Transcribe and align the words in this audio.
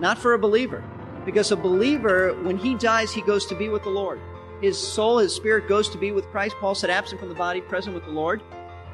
not 0.00 0.18
for 0.18 0.34
a 0.34 0.38
believer. 0.38 0.82
Because 1.24 1.52
a 1.52 1.56
believer, 1.56 2.34
when 2.42 2.56
he 2.56 2.74
dies, 2.74 3.12
he 3.12 3.20
goes 3.22 3.46
to 3.46 3.54
be 3.54 3.68
with 3.68 3.82
the 3.82 3.90
Lord. 3.90 4.20
His 4.60 4.78
soul, 4.78 5.18
his 5.18 5.34
spirit 5.34 5.68
goes 5.68 5.88
to 5.90 5.98
be 5.98 6.12
with 6.12 6.26
Christ. 6.28 6.56
Paul 6.60 6.74
said, 6.74 6.90
absent 6.90 7.20
from 7.20 7.28
the 7.28 7.34
body, 7.34 7.60
present 7.60 7.94
with 7.94 8.04
the 8.04 8.10
Lord. 8.10 8.42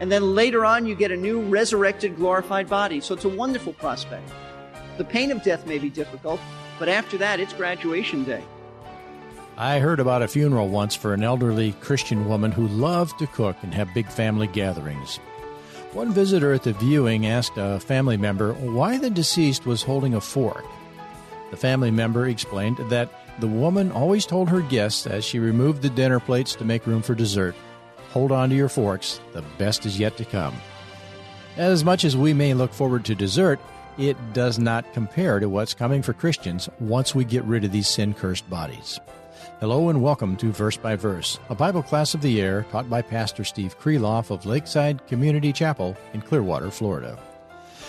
And 0.00 0.12
then 0.12 0.34
later 0.34 0.64
on, 0.64 0.86
you 0.86 0.94
get 0.94 1.10
a 1.10 1.16
new 1.16 1.40
resurrected, 1.40 2.16
glorified 2.16 2.68
body. 2.68 3.00
So 3.00 3.14
it's 3.14 3.24
a 3.24 3.28
wonderful 3.28 3.72
prospect. 3.72 4.30
The 4.98 5.04
pain 5.04 5.30
of 5.30 5.42
death 5.42 5.66
may 5.66 5.78
be 5.78 5.88
difficult, 5.88 6.40
but 6.78 6.88
after 6.88 7.16
that, 7.18 7.40
it's 7.40 7.52
graduation 7.52 8.24
day. 8.24 8.44
I 9.56 9.78
heard 9.78 10.00
about 10.00 10.22
a 10.22 10.28
funeral 10.28 10.68
once 10.68 10.94
for 10.94 11.14
an 11.14 11.22
elderly 11.22 11.72
Christian 11.80 12.28
woman 12.28 12.52
who 12.52 12.68
loved 12.68 13.18
to 13.20 13.26
cook 13.26 13.56
and 13.62 13.72
have 13.72 13.94
big 13.94 14.08
family 14.08 14.46
gatherings. 14.46 15.16
One 15.92 16.12
visitor 16.12 16.52
at 16.52 16.62
the 16.62 16.74
viewing 16.74 17.26
asked 17.26 17.56
a 17.56 17.80
family 17.80 18.18
member 18.18 18.52
why 18.52 18.98
the 18.98 19.08
deceased 19.08 19.64
was 19.64 19.82
holding 19.82 20.14
a 20.14 20.20
fork. 20.20 20.64
The 21.50 21.56
family 21.56 21.90
member 21.90 22.26
explained 22.26 22.78
that 22.90 23.10
the 23.38 23.46
woman 23.46 23.92
always 23.92 24.26
told 24.26 24.48
her 24.48 24.62
guests 24.62 25.06
as 25.06 25.24
she 25.24 25.38
removed 25.38 25.82
the 25.82 25.90
dinner 25.90 26.20
plates 26.20 26.54
to 26.56 26.64
make 26.64 26.86
room 26.86 27.02
for 27.02 27.14
dessert 27.14 27.54
hold 28.16 28.32
on 28.32 28.48
to 28.48 28.54
your 28.56 28.70
forks, 28.70 29.20
the 29.34 29.42
best 29.58 29.84
is 29.84 29.98
yet 29.98 30.16
to 30.16 30.24
come. 30.24 30.54
As 31.58 31.84
much 31.84 32.02
as 32.02 32.16
we 32.16 32.32
may 32.32 32.54
look 32.54 32.72
forward 32.72 33.04
to 33.04 33.14
dessert, 33.14 33.60
it 33.98 34.16
does 34.32 34.58
not 34.58 34.90
compare 34.94 35.38
to 35.38 35.50
what's 35.50 35.74
coming 35.74 36.00
for 36.00 36.14
Christians 36.14 36.70
once 36.80 37.14
we 37.14 37.26
get 37.26 37.44
rid 37.44 37.62
of 37.62 37.72
these 37.72 37.88
sin 37.88 38.14
cursed 38.14 38.48
bodies. 38.48 38.98
Hello 39.60 39.90
and 39.90 40.02
welcome 40.02 40.34
to 40.36 40.50
Verse 40.50 40.78
by 40.78 40.96
Verse, 40.96 41.38
a 41.50 41.54
Bible 41.54 41.82
class 41.82 42.14
of 42.14 42.22
the 42.22 42.40
air 42.40 42.64
taught 42.70 42.88
by 42.88 43.02
Pastor 43.02 43.44
Steve 43.44 43.78
Kreloff 43.78 44.30
of 44.30 44.46
Lakeside 44.46 45.06
Community 45.06 45.52
Chapel 45.52 45.94
in 46.14 46.22
Clearwater, 46.22 46.70
Florida. 46.70 47.18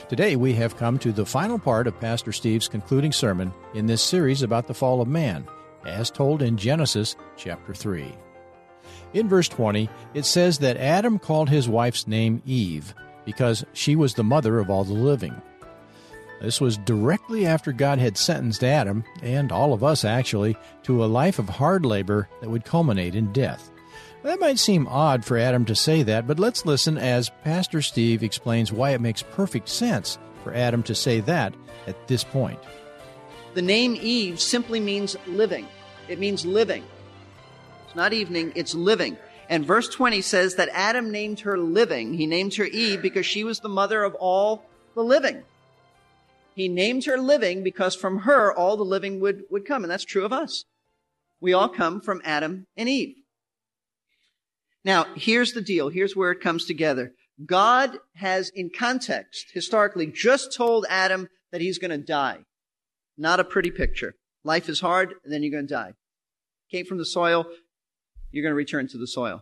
Today 0.09 0.37
we 0.37 0.53
have 0.53 0.77
come 0.77 0.97
to 0.99 1.11
the 1.11 1.25
final 1.25 1.59
part 1.59 1.85
of 1.85 1.99
Pastor 1.99 2.31
Steve's 2.31 2.69
concluding 2.69 3.11
sermon 3.11 3.53
in 3.73 3.87
this 3.87 4.01
series 4.01 4.41
about 4.41 4.65
the 4.65 4.73
fall 4.73 5.01
of 5.01 5.07
man, 5.09 5.45
as 5.85 6.09
told 6.09 6.41
in 6.41 6.55
Genesis 6.55 7.17
chapter 7.35 7.73
3. 7.73 8.15
In 9.13 9.27
verse 9.27 9.49
20, 9.49 9.89
it 10.13 10.23
says 10.23 10.59
that 10.59 10.77
Adam 10.77 11.19
called 11.19 11.49
his 11.49 11.67
wife's 11.67 12.07
name 12.07 12.41
Eve 12.45 12.95
because 13.25 13.65
she 13.73 13.97
was 13.97 14.13
the 14.13 14.23
mother 14.23 14.59
of 14.59 14.69
all 14.69 14.85
the 14.85 14.93
living. 14.93 15.41
This 16.39 16.61
was 16.61 16.77
directly 16.77 17.45
after 17.45 17.73
God 17.73 17.99
had 17.99 18.17
sentenced 18.17 18.63
Adam, 18.63 19.03
and 19.21 19.51
all 19.51 19.73
of 19.73 19.83
us 19.83 20.05
actually, 20.05 20.55
to 20.83 21.03
a 21.03 21.05
life 21.05 21.37
of 21.37 21.49
hard 21.49 21.85
labor 21.85 22.29
that 22.39 22.49
would 22.49 22.63
culminate 22.63 23.13
in 23.13 23.33
death. 23.33 23.71
That 24.27 24.41
might 24.41 24.59
seem 24.59 24.87
odd 24.87 25.23
for 25.23 25.37
Adam 25.37 25.63
to 25.63 25.73
say 25.73 26.03
that, 26.03 26.27
but 26.27 26.37
let's 26.37 26.65
listen 26.65 26.97
as 26.97 27.31
Pastor 27.45 27.81
Steve 27.81 28.23
explains 28.23 28.73
why 28.73 28.89
it 28.89 28.99
makes 28.99 29.21
perfect 29.21 29.69
sense 29.69 30.19
for 30.43 30.53
Adam 30.53 30.83
to 30.83 30.93
say 30.93 31.21
that 31.21 31.55
at 31.87 32.09
this 32.09 32.25
point. 32.25 32.59
The 33.53 33.61
name 33.61 33.97
Eve 34.01 34.41
simply 34.41 34.81
means 34.81 35.15
living. 35.27 35.65
It 36.09 36.19
means 36.19 36.45
living. 36.45 36.83
It's 37.85 37.95
not 37.95 38.11
evening, 38.11 38.51
it's 38.53 38.75
living. 38.75 39.15
And 39.47 39.63
verse 39.65 39.87
20 39.87 40.19
says 40.19 40.55
that 40.55 40.67
Adam 40.73 41.09
named 41.09 41.39
her 41.39 41.57
living. 41.57 42.13
He 42.13 42.27
named 42.27 42.53
her 42.55 42.65
Eve 42.65 43.01
because 43.01 43.25
she 43.25 43.45
was 43.45 43.61
the 43.61 43.69
mother 43.69 44.03
of 44.03 44.13
all 44.15 44.65
the 44.93 45.05
living. 45.05 45.41
He 46.53 46.67
named 46.67 47.05
her 47.05 47.17
living 47.17 47.63
because 47.63 47.95
from 47.95 48.19
her 48.19 48.51
all 48.53 48.75
the 48.75 48.83
living 48.83 49.21
would, 49.21 49.43
would 49.49 49.65
come. 49.65 49.85
And 49.85 49.89
that's 49.89 50.03
true 50.03 50.25
of 50.25 50.33
us. 50.33 50.65
We 51.39 51.53
all 51.53 51.69
come 51.69 52.01
from 52.01 52.21
Adam 52.25 52.67
and 52.75 52.89
Eve. 52.89 53.15
Now, 54.87 55.05
here's 55.15 55.51
the 55.51 55.61
deal. 55.61 55.89
Here's 55.89 56.15
where 56.15 56.31
it 56.31 56.39
comes 56.39 56.63
together. 56.63 57.11
God 57.45 57.97
has, 58.15 58.49
in 58.55 58.69
context, 58.69 59.51
historically, 59.53 60.07
just 60.07 60.55
told 60.55 60.85
Adam 60.89 61.27
that 61.51 61.59
he's 61.59 61.77
going 61.77 61.91
to 61.91 61.97
die. 61.97 62.39
Not 63.17 63.41
a 63.41 63.43
pretty 63.43 63.69
picture. 63.69 64.15
Life 64.45 64.69
is 64.69 64.79
hard, 64.79 65.13
and 65.25 65.33
then 65.33 65.43
you're 65.43 65.51
going 65.51 65.67
to 65.67 65.73
die. 65.73 65.91
Came 66.71 66.85
from 66.85 66.99
the 66.99 67.05
soil, 67.05 67.45
you're 68.31 68.43
going 68.43 68.53
to 68.53 68.55
return 68.55 68.87
to 68.87 68.97
the 68.97 69.07
soil. 69.07 69.41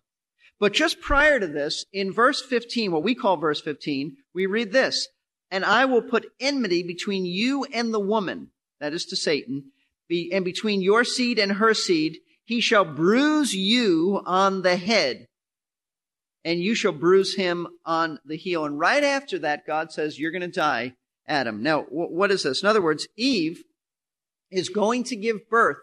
But 0.60 0.74
just 0.74 1.00
prior 1.00 1.40
to 1.40 1.48
this, 1.48 1.86
in 1.94 2.12
verse 2.12 2.42
15, 2.42 2.92
what 2.92 3.04
we 3.04 3.14
call 3.14 3.38
verse 3.38 3.62
15, 3.62 4.18
we 4.34 4.48
read 4.48 4.72
this 4.72 5.08
and 5.52 5.64
I 5.64 5.86
will 5.86 6.02
put 6.02 6.26
enmity 6.40 6.82
between 6.82 7.24
you 7.24 7.66
and 7.66 7.94
the 7.94 8.00
woman, 8.00 8.50
that 8.80 8.94
is 8.94 9.06
to 9.06 9.16
Satan, 9.16 9.66
be, 10.10 10.32
and 10.34 10.44
between 10.44 10.82
your 10.82 11.04
seed 11.04 11.38
and 11.38 11.54
her 11.54 11.76
seed. 11.76 12.18
He 12.44 12.62
shall 12.62 12.84
bruise 12.84 13.54
you 13.54 14.22
on 14.26 14.64
the 14.64 14.76
head, 14.76 15.28
and 16.46 16.62
you 16.62 16.76
shall 16.76 16.92
bruise 16.92 17.36
him 17.36 17.68
on 17.86 18.20
the 18.24 18.38
heel. 18.38 18.64
And 18.64 18.80
right 18.80 19.04
after 19.04 19.40
that, 19.40 19.66
God 19.66 19.92
says, 19.92 20.20
You're 20.20 20.32
going 20.32 20.42
to 20.42 20.48
die, 20.48 20.94
Adam. 21.28 21.62
Now, 21.64 21.82
what 21.90 22.32
is 22.32 22.44
this? 22.44 22.62
In 22.62 22.70
other 22.70 22.82
words, 22.82 23.08
Eve 23.18 23.64
is 24.52 24.70
going 24.70 25.04
to 25.06 25.16
give 25.16 25.50
birth 25.50 25.80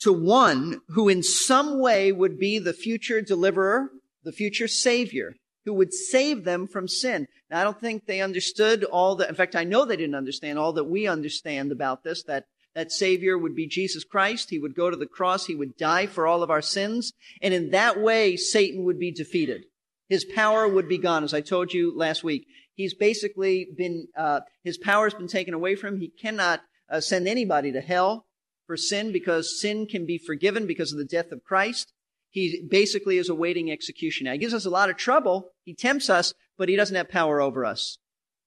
to 0.00 0.12
one 0.12 0.80
who 0.88 1.08
in 1.08 1.22
some 1.22 1.78
way 1.78 2.10
would 2.10 2.38
be 2.38 2.58
the 2.58 2.72
future 2.72 3.20
deliverer, 3.20 3.90
the 4.24 4.32
future 4.32 4.66
savior 4.66 5.34
who 5.66 5.74
would 5.74 5.94
save 5.94 6.44
them 6.44 6.66
from 6.66 6.88
sin. 6.88 7.28
Now, 7.50 7.60
I 7.60 7.64
don't 7.64 7.80
think 7.80 8.06
they 8.06 8.20
understood 8.20 8.84
all 8.84 9.16
that. 9.16 9.28
In 9.28 9.34
fact, 9.34 9.54
I 9.54 9.64
know 9.64 9.84
they 9.84 9.96
didn't 9.96 10.14
understand 10.14 10.58
all 10.58 10.72
that 10.74 10.84
we 10.84 11.06
understand 11.06 11.72
about 11.72 12.02
this, 12.02 12.22
that 12.24 12.46
that 12.74 12.90
Savior 12.90 13.38
would 13.38 13.54
be 13.54 13.68
Jesus 13.68 14.02
Christ. 14.02 14.50
He 14.50 14.58
would 14.58 14.74
go 14.74 14.90
to 14.90 14.96
the 14.96 15.06
cross. 15.06 15.46
He 15.46 15.54
would 15.54 15.76
die 15.76 16.06
for 16.06 16.26
all 16.26 16.42
of 16.42 16.50
our 16.50 16.60
sins. 16.60 17.12
And 17.40 17.54
in 17.54 17.70
that 17.70 18.00
way, 18.00 18.36
Satan 18.36 18.84
would 18.84 18.98
be 18.98 19.12
defeated. 19.12 19.66
His 20.08 20.24
power 20.24 20.68
would 20.68 20.88
be 20.88 20.98
gone. 20.98 21.24
As 21.24 21.34
I 21.34 21.40
told 21.40 21.72
you 21.72 21.96
last 21.96 22.22
week, 22.22 22.46
he's 22.74 22.94
basically 22.94 23.68
been, 23.76 24.08
uh, 24.16 24.40
his 24.62 24.78
power 24.78 25.06
has 25.06 25.14
been 25.14 25.28
taken 25.28 25.54
away 25.54 25.76
from 25.76 25.94
him. 25.94 26.00
He 26.00 26.08
cannot 26.08 26.60
uh, 26.90 27.00
send 27.00 27.26
anybody 27.26 27.72
to 27.72 27.80
hell 27.80 28.26
for 28.66 28.76
sin 28.76 29.12
because 29.12 29.60
sin 29.60 29.86
can 29.86 30.06
be 30.06 30.18
forgiven 30.18 30.66
because 30.66 30.92
of 30.92 30.98
the 30.98 31.04
death 31.04 31.32
of 31.32 31.44
Christ. 31.44 31.92
He 32.30 32.66
basically 32.68 33.18
is 33.18 33.28
awaiting 33.28 33.70
execution. 33.70 34.24
Now, 34.24 34.32
he 34.32 34.38
gives 34.38 34.54
us 34.54 34.66
a 34.66 34.70
lot 34.70 34.90
of 34.90 34.96
trouble. 34.96 35.52
He 35.64 35.74
tempts 35.74 36.10
us, 36.10 36.34
but 36.58 36.68
he 36.68 36.76
doesn't 36.76 36.96
have 36.96 37.08
power 37.08 37.40
over 37.40 37.64
us. 37.64 37.98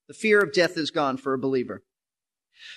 The 0.08 0.14
fear 0.14 0.42
of 0.42 0.54
death 0.54 0.78
is 0.78 0.92
gone 0.92 1.18
for 1.18 1.34
a 1.34 1.40
believer. 1.40 1.84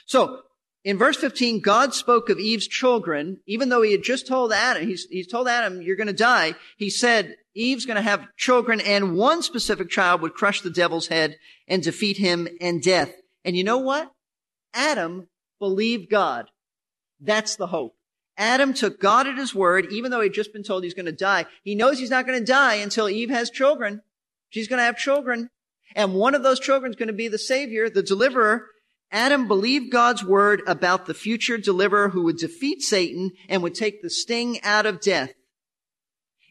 So, 0.07 0.43
in 0.85 0.99
verse 0.99 1.17
15, 1.17 1.61
God 1.61 1.95
spoke 1.95 2.31
of 2.31 2.39
Eve's 2.39 2.67
children, 2.67 3.41
even 3.47 3.69
though 3.69 3.83
he 3.83 3.93
had 3.93 4.03
just 4.03 4.27
told 4.27 4.53
Adam, 4.53 4.87
he's, 4.87 5.07
he's 5.11 5.27
told 5.27 5.47
Adam, 5.47 5.83
you're 5.83 5.97
going 5.97 6.07
to 6.07 6.13
die. 6.13 6.55
He 6.79 6.91
said, 6.91 7.37
Eve's 7.55 7.87
going 7.87 7.97
to 7.97 8.03
have 8.03 8.29
children 8.37 8.81
and 8.81 9.17
one 9.17 9.43
specific 9.43 9.89
child 9.91 10.23
would 10.23 10.35
crush 10.35 10.61
the 10.61 10.71
devil's 10.71 11.09
head 11.09 11.37
and 11.67 11.83
defeat 11.83 12.17
him 12.17 12.49
and 12.61 12.83
death. 12.83 13.13
And 13.45 13.57
you 13.57 13.65
know 13.65 13.79
what? 13.79 14.11
Adam 14.73 15.29
believed 15.59 16.11
God. 16.11 16.51
That's 17.21 17.57
the 17.57 17.67
hope. 17.67 17.97
Adam 18.37 18.73
took 18.73 19.01
God 19.01 19.27
at 19.27 19.37
his 19.37 19.55
word, 19.55 19.93
even 19.93 20.11
though 20.11 20.21
he'd 20.21 20.33
just 20.33 20.53
been 20.53 20.63
told 20.63 20.83
he's 20.83 20.95
going 20.95 21.07
to 21.07 21.13
die. 21.13 21.45
He 21.63 21.75
knows 21.75 21.99
he's 21.99 22.11
not 22.11 22.27
going 22.27 22.39
to 22.39 22.45
die 22.45 22.77
until 22.77 23.09
Eve 23.09 23.31
has 23.31 23.51
children. 23.51 24.01
She's 24.49 24.69
going 24.69 24.79
to 24.79 24.85
have 24.85 24.97
children. 24.97 25.51
And 25.95 26.15
one 26.15 26.35
of 26.35 26.43
those 26.43 26.61
children 26.61 26.93
is 26.93 26.97
going 26.97 27.09
to 27.09 27.13
be 27.13 27.29
the 27.29 27.39
Savior, 27.39 27.91
the 27.91 28.03
deliverer. 28.03 28.67
Adam 29.13 29.49
believed 29.49 29.93
God's 29.93 30.25
word 30.25 30.63
about 30.67 31.07
the 31.07 31.15
future 31.15 31.59
deliverer 31.59 32.11
who 32.11 32.23
would 32.23 32.39
defeat 32.39 32.81
Satan 32.81 33.33
and 33.49 33.63
would 33.63 33.75
take 33.75 34.01
the 34.01 34.11
sting 34.11 34.61
out 34.63 34.87
of 34.87 35.01
death. 35.01 35.33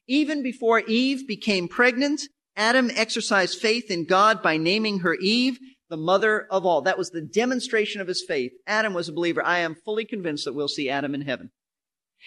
Even 0.10 0.42
before 0.42 0.80
Eve 0.80 1.28
became 1.28 1.68
pregnant, 1.68 2.24
Adam 2.58 2.90
exercised 2.96 3.60
faith 3.60 3.92
in 3.92 4.06
God 4.06 4.42
by 4.42 4.58
naming 4.58 5.00
her 5.00 5.14
Eve, 5.14 5.60
the 5.88 5.98
mother 5.98 6.48
of 6.50 6.66
all. 6.66 6.82
That 6.82 6.98
was 6.98 7.12
the 7.12 7.22
demonstration 7.22 8.02
of 8.02 8.08
his 8.08 8.26
faith. 8.28 8.52
Adam 8.66 8.96
was 8.96 9.08
a 9.08 9.14
believer. 9.14 9.46
I 9.46 9.60
am 9.60 9.76
fully 9.86 10.06
convinced 10.06 10.46
that 10.46 10.54
we'll 10.54 10.68
see 10.68 10.90
Adam 10.90 11.14
in 11.14 11.22
heaven. 11.22 11.52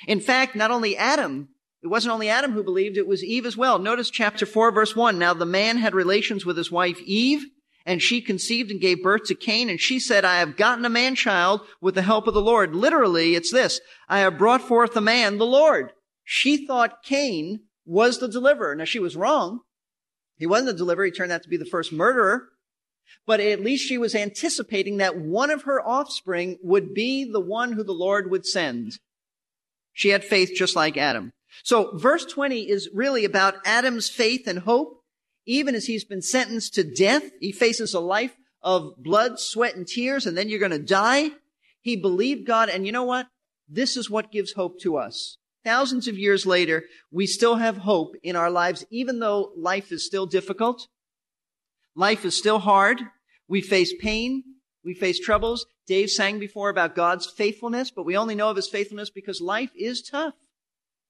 In 0.07 0.21
fact, 0.21 0.55
not 0.55 0.71
only 0.71 0.97
Adam, 0.97 1.49
it 1.83 1.89
wasn't 1.89 2.15
only 2.15 2.29
Adam 2.29 2.53
who 2.53 2.63
believed, 2.63 2.97
it 2.97 3.09
was 3.09 3.25
Eve 3.25 3.47
as 3.47 3.57
well. 3.57 3.81
Notice 3.81 4.11
chapter 4.11 4.47
4 4.47 4.71
verse 4.71 4.95
1. 4.95 5.19
Now 5.19 5.35
the 5.35 5.45
man 5.45 5.79
had 5.79 5.93
relations 5.93 6.47
with 6.47 6.57
his 6.57 6.71
wife 6.71 7.01
Eve, 7.05 7.45
and 7.85 8.01
she 8.01 8.21
conceived 8.21 8.71
and 8.71 8.81
gave 8.81 9.03
birth 9.03 9.25
to 9.25 9.35
Cain, 9.35 9.69
and 9.69 9.81
she 9.81 9.99
said, 9.99 10.25
I 10.25 10.39
have 10.39 10.57
gotten 10.57 10.85
a 10.85 10.89
man 10.89 11.17
child 11.17 11.63
with 11.81 11.97
the 11.97 12.03
help 12.03 12.29
of 12.29 12.35
the 12.35 12.41
Lord. 12.41 12.77
Literally, 12.77 13.35
it's 13.35 13.51
this. 13.51 13.81
I 14.09 14.21
have 14.21 14.39
brought 14.39 14.63
forth 14.63 14.97
a 14.97 15.01
man, 15.01 15.39
the 15.39 15.47
Lord. 15.47 15.91
She 16.23 16.65
thought 16.65 17.03
Cain 17.03 17.63
was 17.85 18.19
the 18.19 18.29
deliverer. 18.29 18.75
Now 18.75 18.85
she 18.85 18.99
was 18.99 19.17
wrong. 19.17 19.61
He 20.37 20.47
wasn't 20.47 20.69
the 20.69 20.75
deliverer. 20.75 21.07
He 21.07 21.13
turned 21.13 21.33
out 21.33 21.43
to 21.43 21.49
be 21.49 21.57
the 21.57 21.65
first 21.65 21.93
murderer. 21.93 22.49
But 23.27 23.41
at 23.41 23.61
least 23.61 23.87
she 23.87 23.99
was 23.99 24.15
anticipating 24.15 24.97
that 24.97 25.19
one 25.19 25.51
of 25.51 25.63
her 25.63 25.81
offspring 25.81 26.59
would 26.63 26.95
be 26.95 27.31
the 27.31 27.41
one 27.41 27.73
who 27.73 27.85
the 27.85 27.93
Lord 27.93 28.31
would 28.31 28.47
send. 28.47 28.99
She 29.93 30.11
had 30.11 30.25
faith 30.25 30.53
just 30.55 30.75
like 30.75 30.97
Adam. 30.97 31.33
So 31.63 31.97
verse 31.97 32.25
20 32.25 32.69
is 32.69 32.89
really 32.95 33.25
about 33.25 33.57
Adam's 33.65 34.09
faith 34.09 34.47
and 34.47 34.61
hope. 34.61 35.01
Even 35.45 35.75
as 35.75 35.87
he's 35.87 36.05
been 36.05 36.23
sentenced 36.23 36.75
to 36.75 36.85
death, 36.85 37.25
he 37.41 37.53
faces 37.53 37.95
a 37.95 38.01
life 38.01 38.37
of 38.63 38.95
blood, 38.97 39.41
sweat, 39.41 39.75
and 39.75 39.87
tears, 39.87 40.25
and 40.25 40.37
then 40.37 40.49
you're 40.49 40.61
going 40.61 40.71
to 40.71 40.79
die. 40.79 41.31
He 41.81 41.97
believed 41.97 42.47
God, 42.47 42.69
and 42.69 42.87
you 42.87 42.93
know 42.93 43.03
what? 43.03 43.27
This 43.69 43.97
is 43.97 44.09
what 44.09 44.31
gives 44.31 44.53
hope 44.53 44.79
to 44.81 44.97
us. 44.97 45.39
Thousands 45.65 46.09
of 46.09 46.19
years 46.19 46.45
later, 46.45 46.85
we 47.11 47.27
still 47.27 47.57
have 47.57 47.79
hope 47.79 48.15
in 48.23 48.35
our 48.35 48.51
lives, 48.51 48.85
even 48.91 49.21
though 49.21 49.53
life 49.57 49.93
is 49.93 50.05
still 50.05 50.27
difficult. 50.27 50.89
Life 51.95 52.25
is 52.25 52.37
still 52.37 52.59
hard. 52.59 53.01
We 53.49 53.61
face 53.61 53.95
pain. 54.01 54.43
We 54.85 54.95
face 54.95 55.21
troubles. 55.21 55.67
Dave 55.87 56.11
sang 56.11 56.39
before 56.39 56.71
about 56.71 56.97
God's 56.97 57.27
faithfulness, 57.27 57.91
but 57.91 58.05
we 58.05 58.17
only 58.17 58.35
know 58.35 58.51
of 58.51 58.57
his 58.57 58.69
faithfulness 58.69 59.11
because 59.11 59.41
life 59.41 59.71
is 59.77 60.03
tough. 60.03 60.35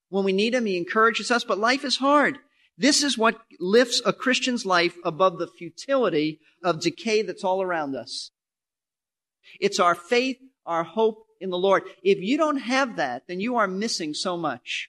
When 0.09 0.25
we 0.25 0.33
need 0.33 0.55
him, 0.55 0.67
he 0.67 0.77
encourages 0.77 1.31
us, 1.31 1.45
but 1.45 1.59
life 1.59 1.85
is 1.85 1.97
hard. 1.97 2.39
This 2.77 3.03
is 3.03 3.17
what 3.17 3.41
lifts 3.61 4.03
a 4.05 4.13
Christian's 4.13 4.67
life 4.67 4.97
above 5.05 5.39
the 5.39 5.47
futility 5.47 6.41
of 6.63 6.81
decay 6.81 7.23
that's 7.23 7.45
all 7.45 7.63
around 7.63 7.95
us. 7.95 8.31
It's 9.61 9.81
our 9.81 9.95
faith, 9.95 10.39
our 10.67 10.85
hope 10.85 11.27
in 11.43 11.51
the 11.51 11.59
Lord. 11.59 11.83
If 12.03 12.19
you 12.19 12.39
don't 12.39 12.59
have 12.59 12.97
that, 12.97 13.25
then 13.29 13.41
you 13.41 13.57
are 13.57 13.69
missing 13.69 14.15
so 14.15 14.37
much. 14.37 14.89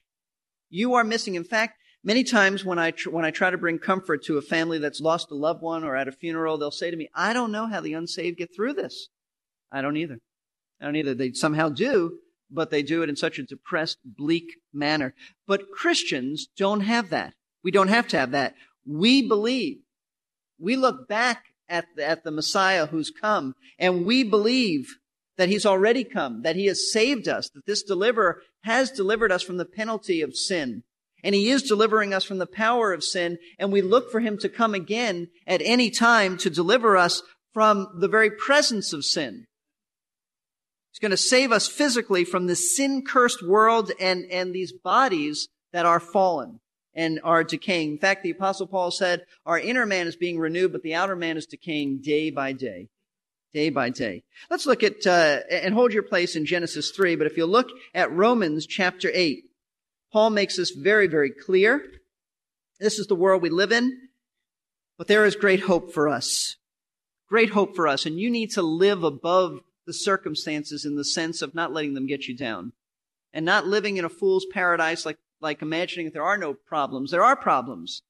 You 0.70 0.94
are 0.94 1.04
missing. 1.04 1.34
In 1.34 1.44
fact, 1.44 1.78
Many 2.06 2.22
times 2.22 2.66
when 2.66 2.78
I, 2.78 2.90
tr- 2.90 3.08
when 3.08 3.24
I 3.24 3.30
try 3.30 3.48
to 3.48 3.56
bring 3.56 3.78
comfort 3.78 4.24
to 4.24 4.36
a 4.36 4.42
family 4.42 4.78
that's 4.78 5.00
lost 5.00 5.30
a 5.30 5.34
loved 5.34 5.62
one 5.62 5.84
or 5.84 5.96
at 5.96 6.06
a 6.06 6.12
funeral, 6.12 6.58
they'll 6.58 6.70
say 6.70 6.90
to 6.90 6.96
me, 6.96 7.08
I 7.14 7.32
don't 7.32 7.50
know 7.50 7.66
how 7.66 7.80
the 7.80 7.94
unsaved 7.94 8.36
get 8.36 8.54
through 8.54 8.74
this. 8.74 9.08
I 9.72 9.80
don't 9.80 9.96
either. 9.96 10.18
I 10.82 10.84
don't 10.84 10.96
either. 10.96 11.14
They 11.14 11.32
somehow 11.32 11.70
do, 11.70 12.18
but 12.50 12.70
they 12.70 12.82
do 12.82 13.02
it 13.02 13.08
in 13.08 13.16
such 13.16 13.38
a 13.38 13.42
depressed, 13.42 13.96
bleak 14.04 14.44
manner. 14.70 15.14
But 15.46 15.70
Christians 15.70 16.46
don't 16.58 16.82
have 16.82 17.08
that. 17.08 17.32
We 17.62 17.70
don't 17.70 17.88
have 17.88 18.06
to 18.08 18.18
have 18.18 18.32
that. 18.32 18.54
We 18.86 19.26
believe. 19.26 19.78
We 20.58 20.76
look 20.76 21.08
back 21.08 21.44
at 21.70 21.86
the, 21.96 22.04
at 22.04 22.22
the 22.22 22.30
Messiah 22.30 22.84
who's 22.84 23.10
come 23.10 23.54
and 23.78 24.04
we 24.04 24.24
believe 24.24 24.98
that 25.36 25.48
he's 25.48 25.66
already 25.66 26.04
come, 26.04 26.42
that 26.42 26.56
he 26.56 26.66
has 26.66 26.92
saved 26.92 27.28
us, 27.28 27.50
that 27.54 27.66
this 27.66 27.82
deliverer 27.82 28.40
has 28.62 28.90
delivered 28.90 29.32
us 29.32 29.42
from 29.42 29.56
the 29.56 29.64
penalty 29.64 30.20
of 30.20 30.36
sin 30.36 30.82
and 31.24 31.34
he 31.34 31.48
is 31.48 31.62
delivering 31.62 32.12
us 32.12 32.22
from 32.22 32.36
the 32.36 32.46
power 32.46 32.92
of 32.92 33.02
sin, 33.02 33.38
and 33.58 33.72
we 33.72 33.80
look 33.80 34.12
for 34.12 34.20
him 34.20 34.36
to 34.38 34.48
come 34.48 34.74
again 34.74 35.28
at 35.46 35.62
any 35.64 35.90
time 35.90 36.36
to 36.36 36.50
deliver 36.50 36.98
us 36.98 37.22
from 37.54 37.88
the 37.98 38.08
very 38.08 38.30
presence 38.30 38.92
of 38.92 39.06
sin. 39.06 39.46
He's 40.92 40.98
going 41.00 41.10
to 41.10 41.16
save 41.16 41.50
us 41.50 41.66
physically 41.66 42.24
from 42.24 42.46
the 42.46 42.54
sin-cursed 42.54 43.42
world 43.44 43.90
and, 43.98 44.26
and 44.30 44.54
these 44.54 44.72
bodies 44.72 45.48
that 45.72 45.86
are 45.86 45.98
fallen 45.98 46.60
and 46.94 47.18
are 47.24 47.42
decaying. 47.42 47.92
In 47.92 47.98
fact, 47.98 48.22
the 48.22 48.30
apostle 48.30 48.66
Paul 48.66 48.90
said, 48.90 49.24
our 49.46 49.58
inner 49.58 49.86
man 49.86 50.06
is 50.06 50.16
being 50.16 50.38
renewed, 50.38 50.72
but 50.72 50.82
the 50.82 50.94
outer 50.94 51.16
man 51.16 51.38
is 51.38 51.46
decaying 51.46 52.02
day 52.02 52.30
by 52.30 52.52
day. 52.52 52.88
Day 53.54 53.70
by 53.70 53.88
day. 53.90 54.24
Let's 54.50 54.66
look 54.66 54.82
at, 54.82 55.06
uh, 55.06 55.38
and 55.48 55.72
hold 55.72 55.92
your 55.92 56.02
place 56.02 56.34
in 56.34 56.44
Genesis 56.44 56.90
3, 56.90 57.14
but 57.14 57.28
if 57.28 57.36
you 57.36 57.46
look 57.46 57.68
at 57.94 58.10
Romans 58.10 58.66
chapter 58.66 59.10
8, 59.14 59.44
Paul 60.12 60.30
makes 60.30 60.56
this 60.56 60.72
very, 60.72 61.06
very 61.06 61.30
clear. 61.30 61.80
This 62.80 62.98
is 62.98 63.06
the 63.06 63.14
world 63.14 63.42
we 63.42 63.50
live 63.50 63.70
in, 63.70 64.08
but 64.98 65.06
there 65.06 65.24
is 65.24 65.36
great 65.36 65.60
hope 65.60 65.92
for 65.92 66.08
us. 66.08 66.56
Great 67.28 67.50
hope 67.50 67.76
for 67.76 67.86
us. 67.86 68.06
And 68.06 68.18
you 68.18 68.28
need 68.28 68.50
to 68.52 68.62
live 68.62 69.04
above 69.04 69.60
the 69.86 69.94
circumstances 69.94 70.84
in 70.84 70.96
the 70.96 71.04
sense 71.04 71.40
of 71.40 71.54
not 71.54 71.72
letting 71.72 71.94
them 71.94 72.06
get 72.06 72.26
you 72.26 72.36
down 72.36 72.72
and 73.32 73.44
not 73.44 73.66
living 73.66 73.96
in 73.98 74.04
a 74.04 74.08
fool's 74.08 74.46
paradise 74.52 75.06
like, 75.06 75.18
like 75.40 75.62
imagining 75.62 76.06
that 76.06 76.14
there 76.14 76.24
are 76.24 76.38
no 76.38 76.54
problems. 76.54 77.12
There 77.12 77.24
are 77.24 77.36
problems. 77.36 78.02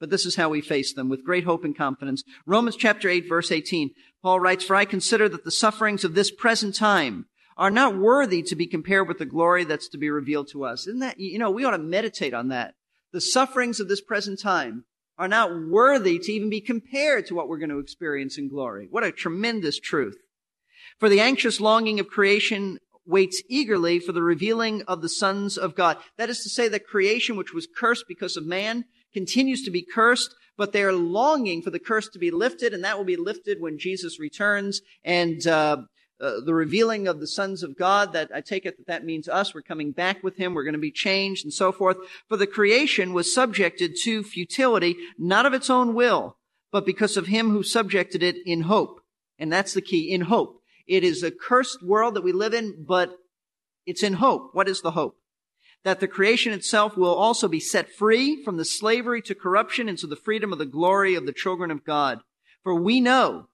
But 0.00 0.10
this 0.10 0.26
is 0.26 0.36
how 0.36 0.48
we 0.48 0.60
face 0.60 0.92
them 0.92 1.08
with 1.08 1.24
great 1.24 1.44
hope 1.44 1.64
and 1.64 1.76
confidence. 1.76 2.22
Romans 2.46 2.76
chapter 2.76 3.08
8 3.08 3.28
verse 3.28 3.50
18. 3.50 3.90
Paul 4.22 4.40
writes, 4.40 4.64
For 4.64 4.76
I 4.76 4.84
consider 4.84 5.28
that 5.28 5.44
the 5.44 5.50
sufferings 5.50 6.04
of 6.04 6.14
this 6.14 6.30
present 6.30 6.74
time 6.74 7.26
are 7.56 7.70
not 7.70 7.96
worthy 7.96 8.42
to 8.42 8.56
be 8.56 8.66
compared 8.66 9.06
with 9.06 9.18
the 9.18 9.26
glory 9.26 9.64
that's 9.64 9.88
to 9.88 9.98
be 9.98 10.10
revealed 10.10 10.48
to 10.48 10.64
us. 10.64 10.86
Isn't 10.86 11.00
that, 11.00 11.20
you 11.20 11.38
know, 11.38 11.50
we 11.50 11.64
ought 11.64 11.70
to 11.70 11.78
meditate 11.78 12.34
on 12.34 12.48
that. 12.48 12.74
The 13.12 13.20
sufferings 13.20 13.78
of 13.78 13.88
this 13.88 14.00
present 14.00 14.40
time 14.40 14.84
are 15.16 15.28
not 15.28 15.50
worthy 15.68 16.18
to 16.18 16.32
even 16.32 16.50
be 16.50 16.60
compared 16.60 17.26
to 17.26 17.34
what 17.34 17.48
we're 17.48 17.58
going 17.58 17.70
to 17.70 17.78
experience 17.78 18.36
in 18.36 18.48
glory. 18.48 18.88
What 18.90 19.04
a 19.04 19.12
tremendous 19.12 19.78
truth. 19.78 20.16
For 20.98 21.08
the 21.08 21.20
anxious 21.20 21.60
longing 21.60 22.00
of 22.00 22.08
creation 22.08 22.78
waits 23.06 23.42
eagerly 23.48 24.00
for 24.00 24.12
the 24.12 24.22
revealing 24.22 24.82
of 24.88 25.02
the 25.02 25.08
sons 25.08 25.56
of 25.56 25.76
God. 25.76 25.98
That 26.16 26.30
is 26.30 26.42
to 26.42 26.48
say 26.48 26.68
that 26.68 26.86
creation, 26.86 27.36
which 27.36 27.52
was 27.52 27.68
cursed 27.72 28.06
because 28.08 28.36
of 28.36 28.46
man, 28.46 28.84
continues 29.14 29.62
to 29.62 29.70
be 29.70 29.82
cursed, 29.82 30.34
but 30.56 30.72
they 30.72 30.82
are 30.82 30.92
longing 30.92 31.62
for 31.62 31.70
the 31.70 31.78
curse 31.78 32.08
to 32.08 32.18
be 32.18 32.30
lifted, 32.30 32.74
and 32.74 32.84
that 32.84 32.98
will 32.98 33.04
be 33.04 33.16
lifted 33.16 33.60
when 33.60 33.78
Jesus 33.78 34.20
returns 34.20 34.82
and 35.04 35.46
uh, 35.46 35.78
uh, 36.20 36.40
the 36.44 36.54
revealing 36.54 37.08
of 37.08 37.20
the 37.20 37.26
sons 37.26 37.62
of 37.62 37.76
God, 37.76 38.12
that 38.12 38.30
I 38.32 38.40
take 38.40 38.64
it 38.64 38.76
that 38.76 38.86
that 38.86 39.04
means 39.04 39.28
us. 39.28 39.54
We're 39.54 39.62
coming 39.62 39.90
back 39.90 40.22
with 40.22 40.36
him. 40.36 40.54
We're 40.54 40.62
going 40.64 40.74
to 40.74 40.78
be 40.78 40.92
changed 40.92 41.44
and 41.44 41.52
so 41.52 41.72
forth. 41.72 41.96
For 42.28 42.36
the 42.36 42.46
creation 42.46 43.12
was 43.12 43.34
subjected 43.34 43.96
to 44.04 44.22
futility, 44.22 44.96
not 45.18 45.46
of 45.46 45.54
its 45.54 45.68
own 45.68 45.94
will, 45.94 46.36
but 46.70 46.86
because 46.86 47.16
of 47.16 47.26
him 47.26 47.50
who 47.50 47.62
subjected 47.62 48.22
it 48.22 48.36
in 48.46 48.62
hope. 48.62 49.00
And 49.38 49.52
that's 49.52 49.74
the 49.74 49.82
key, 49.82 50.12
in 50.12 50.22
hope. 50.22 50.62
It 50.86 51.02
is 51.02 51.22
a 51.22 51.30
cursed 51.30 51.82
world 51.82 52.14
that 52.14 52.24
we 52.24 52.32
live 52.32 52.54
in, 52.54 52.84
but 52.86 53.16
it's 53.86 54.02
in 54.02 54.14
hope. 54.14 54.50
What 54.52 54.68
is 54.68 54.82
the 54.82 54.92
hope? 54.92 55.16
That 55.84 56.00
the 56.00 56.08
creation 56.08 56.52
itself 56.52 56.96
will 56.96 57.14
also 57.14 57.46
be 57.46 57.60
set 57.60 57.90
free 57.90 58.42
from 58.42 58.56
the 58.56 58.64
slavery 58.64 59.20
to 59.22 59.34
corruption 59.34 59.88
into 59.88 60.06
the 60.06 60.16
freedom 60.16 60.52
of 60.52 60.58
the 60.58 60.66
glory 60.66 61.14
of 61.14 61.26
the 61.26 61.32
children 61.32 61.70
of 61.70 61.84
God. 61.84 62.20
For 62.62 62.74
we 62.74 63.00
know, 63.00 63.48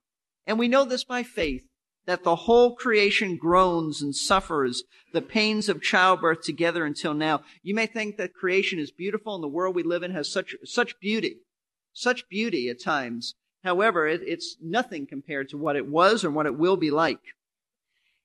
and 0.47 0.59
we 0.59 0.69
know 0.69 0.85
this 0.85 1.05
by 1.05 1.25
faith, 1.25 1.65
that 2.06 2.23
the 2.23 2.37
whole 2.37 2.75
creation 2.75 3.37
groans 3.37 4.00
and 4.00 4.15
suffers 4.15 4.85
the 5.12 5.23
pains 5.23 5.69
of 5.69 5.82
childbirth 5.82 6.43
together 6.43 6.85
until 6.85 7.15
now. 7.15 7.43
You 7.62 7.75
may 7.75 7.87
think 7.87 8.17
that 8.17 8.35
creation 8.35 8.79
is 8.79 8.91
beautiful 8.91 9.35
and 9.35 9.44
the 9.44 9.49
world 9.49 9.75
we 9.75 9.82
live 9.82 10.03
in 10.03 10.12
has 10.12 10.32
such, 10.32 10.55
such 10.65 10.99
beauty, 11.00 11.37
such 11.93 12.29
beauty 12.29 12.69
at 12.69 12.82
times. 12.82 13.35
However, 13.62 14.06
it, 14.06 14.23
it's 14.25 14.56
nothing 14.62 15.06
compared 15.06 15.49
to 15.50 15.59
what 15.59 15.77
it 15.77 15.87
was 15.87 16.25
or 16.25 16.31
what 16.31 16.47
it 16.47 16.59
will 16.59 16.77
be 16.77 16.91
like. 16.91 17.21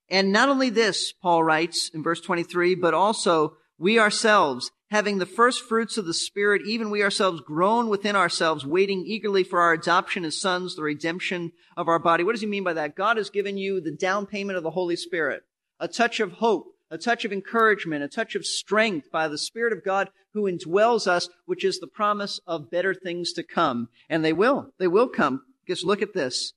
And 0.10 0.32
not 0.32 0.50
only 0.50 0.70
this, 0.70 1.12
Paul 1.14 1.44
writes 1.44 1.90
in 1.94 2.04
verse 2.04 2.22
23, 2.22 2.76
but 2.76 2.94
also 2.94 3.58
we 3.78 4.00
ourselves, 4.00 4.72
having 4.90 5.18
the 5.18 5.26
first 5.26 5.64
fruits 5.64 5.98
of 5.98 6.06
the 6.06 6.14
Spirit, 6.14 6.62
even 6.66 6.90
we 6.90 7.04
ourselves 7.04 7.42
groan 7.42 7.90
within 7.90 8.16
ourselves, 8.16 8.66
waiting 8.66 9.04
eagerly 9.06 9.44
for 9.44 9.60
our 9.60 9.74
adoption 9.74 10.24
as 10.24 10.40
sons, 10.40 10.76
the 10.76 10.84
redemption 10.84 11.52
of 11.76 11.88
our 11.88 12.00
body. 12.00 12.24
What 12.24 12.32
does 12.32 12.42
he 12.42 12.48
mean 12.48 12.64
by 12.64 12.74
that? 12.74 12.96
God 12.96 13.18
has 13.18 13.30
given 13.30 13.58
you 13.58 13.82
the 13.82 13.92
down 13.92 14.26
payment 14.26 14.58
of 14.58 14.64
the 14.64 14.72
Holy 14.72 14.96
Spirit, 14.96 15.44
a 15.80 15.88
touch 15.88 16.20
of 16.20 16.34
hope, 16.34 16.68
a 16.90 16.98
touch 16.98 17.26
of 17.26 17.34
encouragement, 17.34 18.04
a 18.04 18.08
touch 18.08 18.36
of 18.36 18.46
strength 18.46 19.12
by 19.12 19.28
the 19.28 19.38
Spirit 19.38 19.74
of 19.74 19.84
God 19.84 20.10
who 20.34 20.44
indwells 20.44 21.08
us, 21.08 21.28
which 21.46 21.66
is 21.66 21.80
the 21.80 21.88
promise 21.88 22.40
of 22.46 22.72
better 22.72 22.94
things 22.94 23.34
to 23.34 23.44
come. 23.44 23.90
And 24.10 24.24
they 24.24 24.34
will. 24.34 24.72
They 24.78 24.88
will 24.88 25.08
come. 25.08 25.42
Just 25.68 25.84
look 25.84 26.02
at 26.02 26.14
this. 26.14 26.54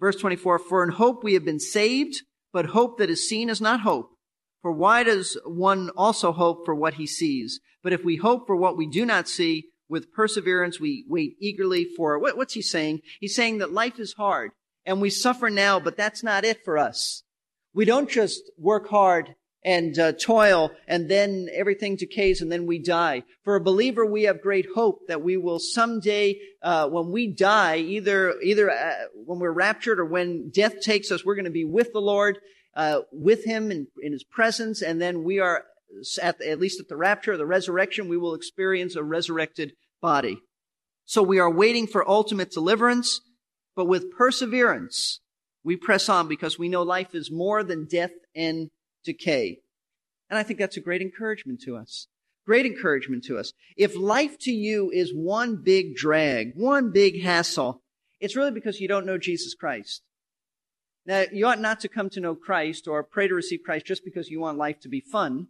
Verse 0.00 0.16
24, 0.16 0.60
for 0.60 0.84
in 0.84 0.90
hope 0.90 1.24
we 1.24 1.34
have 1.34 1.44
been 1.44 1.58
saved, 1.58 2.22
but 2.52 2.66
hope 2.66 2.98
that 2.98 3.10
is 3.10 3.28
seen 3.28 3.50
is 3.50 3.60
not 3.60 3.80
hope. 3.80 4.12
For 4.62 4.72
why 4.72 5.02
does 5.02 5.38
one 5.44 5.90
also 5.90 6.32
hope 6.32 6.64
for 6.64 6.74
what 6.74 6.94
he 6.94 7.06
sees? 7.06 7.60
But 7.82 7.92
if 7.92 8.04
we 8.04 8.16
hope 8.16 8.46
for 8.46 8.56
what 8.56 8.76
we 8.76 8.86
do 8.88 9.06
not 9.06 9.28
see, 9.28 9.70
with 9.88 10.12
perseverance 10.12 10.78
we 10.78 11.04
wait 11.08 11.36
eagerly 11.40 11.86
for 11.96 12.18
what, 12.18 12.36
what's 12.36 12.54
he 12.54 12.62
saying? 12.62 13.00
He's 13.20 13.34
saying 13.34 13.58
that 13.58 13.72
life 13.72 13.98
is 13.98 14.14
hard 14.14 14.50
and 14.84 15.00
we 15.00 15.10
suffer 15.10 15.50
now, 15.50 15.80
but 15.80 15.96
that's 15.96 16.22
not 16.22 16.44
it 16.44 16.64
for 16.64 16.78
us. 16.78 17.22
We 17.74 17.84
don't 17.84 18.10
just 18.10 18.50
work 18.58 18.88
hard 18.88 19.34
and 19.64 19.98
uh, 19.98 20.12
toil 20.12 20.70
and 20.86 21.10
then 21.10 21.48
everything 21.52 21.96
decays 21.96 22.40
and 22.40 22.50
then 22.50 22.66
we 22.66 22.78
die. 22.78 23.24
For 23.44 23.56
a 23.56 23.60
believer, 23.60 24.06
we 24.06 24.24
have 24.24 24.40
great 24.40 24.66
hope 24.74 25.00
that 25.08 25.22
we 25.22 25.36
will 25.36 25.58
someday, 25.58 26.38
uh, 26.62 26.88
when 26.88 27.10
we 27.10 27.26
die, 27.26 27.78
either 27.78 28.34
either 28.40 28.70
uh, 28.70 28.94
when 29.14 29.38
we're 29.38 29.52
raptured 29.52 30.00
or 30.00 30.04
when 30.04 30.50
death 30.50 30.80
takes 30.80 31.10
us, 31.10 31.24
we're 31.24 31.34
going 31.34 31.44
to 31.44 31.50
be 31.50 31.64
with 31.64 31.92
the 31.92 32.00
Lord 32.00 32.38
uh, 32.78 33.00
with 33.10 33.44
him 33.44 33.72
in, 33.72 33.88
in 34.00 34.12
his 34.12 34.22
presence, 34.22 34.80
and 34.80 35.02
then 35.02 35.24
we 35.24 35.40
are 35.40 35.64
at, 36.22 36.40
at 36.40 36.60
least 36.60 36.78
at 36.78 36.88
the 36.88 36.96
rapture, 36.96 37.36
the 37.36 37.44
resurrection, 37.44 38.08
we 38.08 38.16
will 38.16 38.34
experience 38.34 38.94
a 38.94 39.02
resurrected 39.02 39.72
body. 40.00 40.38
So 41.04 41.20
we 41.20 41.40
are 41.40 41.50
waiting 41.50 41.88
for 41.88 42.08
ultimate 42.08 42.52
deliverance, 42.52 43.20
but 43.74 43.86
with 43.86 44.12
perseverance, 44.12 45.20
we 45.64 45.76
press 45.76 46.08
on 46.08 46.28
because 46.28 46.56
we 46.56 46.68
know 46.68 46.82
life 46.82 47.16
is 47.16 47.32
more 47.32 47.64
than 47.64 47.86
death 47.86 48.12
and 48.34 48.70
decay. 49.04 49.58
And 50.30 50.38
I 50.38 50.44
think 50.44 50.60
that's 50.60 50.76
a 50.76 50.82
great 50.82 51.02
encouragement 51.02 51.60
to 51.62 51.76
us. 51.76 52.06
Great 52.46 52.64
encouragement 52.64 53.24
to 53.24 53.38
us. 53.38 53.52
If 53.76 53.96
life 53.96 54.38
to 54.40 54.52
you 54.52 54.90
is 54.92 55.10
one 55.12 55.62
big 55.64 55.96
drag, 55.96 56.52
one 56.54 56.92
big 56.92 57.22
hassle, 57.22 57.82
it's 58.20 58.36
really 58.36 58.52
because 58.52 58.80
you 58.80 58.86
don't 58.86 59.06
know 59.06 59.18
Jesus 59.18 59.54
Christ. 59.54 60.02
Now, 61.08 61.24
you 61.32 61.46
ought 61.46 61.58
not 61.58 61.80
to 61.80 61.88
come 61.88 62.10
to 62.10 62.20
know 62.20 62.34
Christ 62.34 62.86
or 62.86 63.02
pray 63.02 63.28
to 63.28 63.34
receive 63.34 63.62
Christ 63.64 63.86
just 63.86 64.04
because 64.04 64.28
you 64.28 64.40
want 64.40 64.58
life 64.58 64.78
to 64.80 64.90
be 64.90 65.00
fun, 65.00 65.46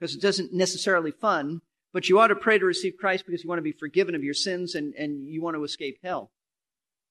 because 0.00 0.14
it 0.14 0.22
doesn't 0.22 0.54
necessarily 0.54 1.10
fun, 1.10 1.60
but 1.92 2.08
you 2.08 2.18
ought 2.18 2.28
to 2.28 2.34
pray 2.34 2.58
to 2.58 2.64
receive 2.64 2.94
Christ 2.98 3.26
because 3.26 3.44
you 3.44 3.50
want 3.50 3.58
to 3.58 3.62
be 3.62 3.72
forgiven 3.72 4.14
of 4.14 4.24
your 4.24 4.32
sins 4.32 4.74
and, 4.74 4.94
and 4.94 5.28
you 5.28 5.42
want 5.42 5.56
to 5.56 5.64
escape 5.64 5.98
hell. 6.02 6.30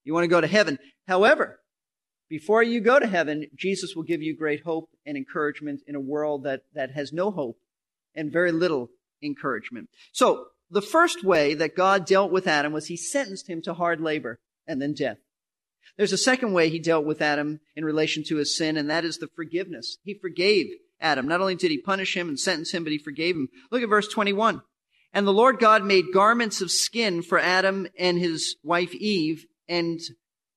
You 0.03 0.11
want 0.11 0.23
to 0.23 0.27
go 0.27 0.41
to 0.41 0.47
heaven. 0.47 0.79
However, 1.07 1.59
before 2.29 2.63
you 2.63 2.81
go 2.81 2.97
to 2.97 3.05
heaven, 3.05 3.45
Jesus 3.55 3.95
will 3.95 4.03
give 4.03 4.23
you 4.23 4.35
great 4.35 4.63
hope 4.63 4.89
and 5.05 5.15
encouragement 5.15 5.81
in 5.85 5.93
a 5.93 5.99
world 5.99 6.45
that, 6.45 6.63
that 6.73 6.89
has 6.93 7.13
no 7.13 7.29
hope 7.29 7.59
and 8.15 8.31
very 8.31 8.51
little 8.51 8.89
encouragement. 9.21 9.87
So, 10.11 10.47
the 10.71 10.81
first 10.81 11.23
way 11.23 11.53
that 11.53 11.75
God 11.75 12.05
dealt 12.05 12.31
with 12.31 12.47
Adam 12.47 12.73
was 12.73 12.87
he 12.87 12.97
sentenced 12.97 13.47
him 13.47 13.61
to 13.63 13.73
hard 13.75 14.01
labor 14.01 14.39
and 14.65 14.81
then 14.81 14.93
death. 14.93 15.17
There's 15.97 16.13
a 16.13 16.17
second 16.17 16.53
way 16.53 16.69
he 16.69 16.79
dealt 16.79 17.05
with 17.05 17.21
Adam 17.21 17.59
in 17.75 17.85
relation 17.85 18.23
to 18.25 18.38
his 18.38 18.55
sin, 18.55 18.77
and 18.77 18.89
that 18.89 19.05
is 19.05 19.17
the 19.17 19.27
forgiveness. 19.27 19.97
He 20.03 20.13
forgave 20.13 20.67
Adam. 21.00 21.27
Not 21.27 21.41
only 21.41 21.55
did 21.55 21.71
he 21.71 21.77
punish 21.77 22.15
him 22.15 22.29
and 22.29 22.39
sentence 22.39 22.71
him, 22.71 22.83
but 22.83 22.91
he 22.91 22.97
forgave 22.97 23.35
him. 23.35 23.50
Look 23.71 23.83
at 23.83 23.89
verse 23.89 24.07
21. 24.07 24.61
And 25.13 25.27
the 25.27 25.33
Lord 25.33 25.59
God 25.59 25.83
made 25.83 26.13
garments 26.13 26.61
of 26.61 26.71
skin 26.71 27.21
for 27.21 27.38
Adam 27.39 27.88
and 28.00 28.17
his 28.17 28.55
wife 28.63 28.93
Eve 28.95 29.45
and 29.67 30.00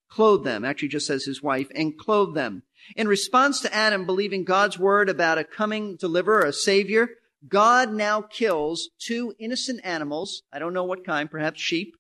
clothed 0.08 0.44
them. 0.44 0.64
Actually 0.64 0.88
just 0.88 1.06
says 1.06 1.24
his 1.24 1.42
wife 1.42 1.68
and 1.74 1.98
clothed 1.98 2.36
them. 2.36 2.62
In 2.94 3.08
response 3.08 3.60
to 3.60 3.74
Adam 3.74 4.04
believing 4.06 4.44
God's 4.44 4.78
word 4.78 5.08
about 5.08 5.38
a 5.38 5.44
coming 5.44 5.96
deliverer, 5.96 6.44
a 6.44 6.52
savior, 6.52 7.08
God 7.48 7.92
now 7.92 8.22
kills 8.22 8.90
two 8.98 9.34
innocent 9.38 9.80
animals. 9.84 10.42
I 10.52 10.58
don't 10.58 10.74
know 10.74 10.84
what 10.84 11.04
kind, 11.04 11.30
perhaps 11.30 11.60
sheep. 11.60 11.96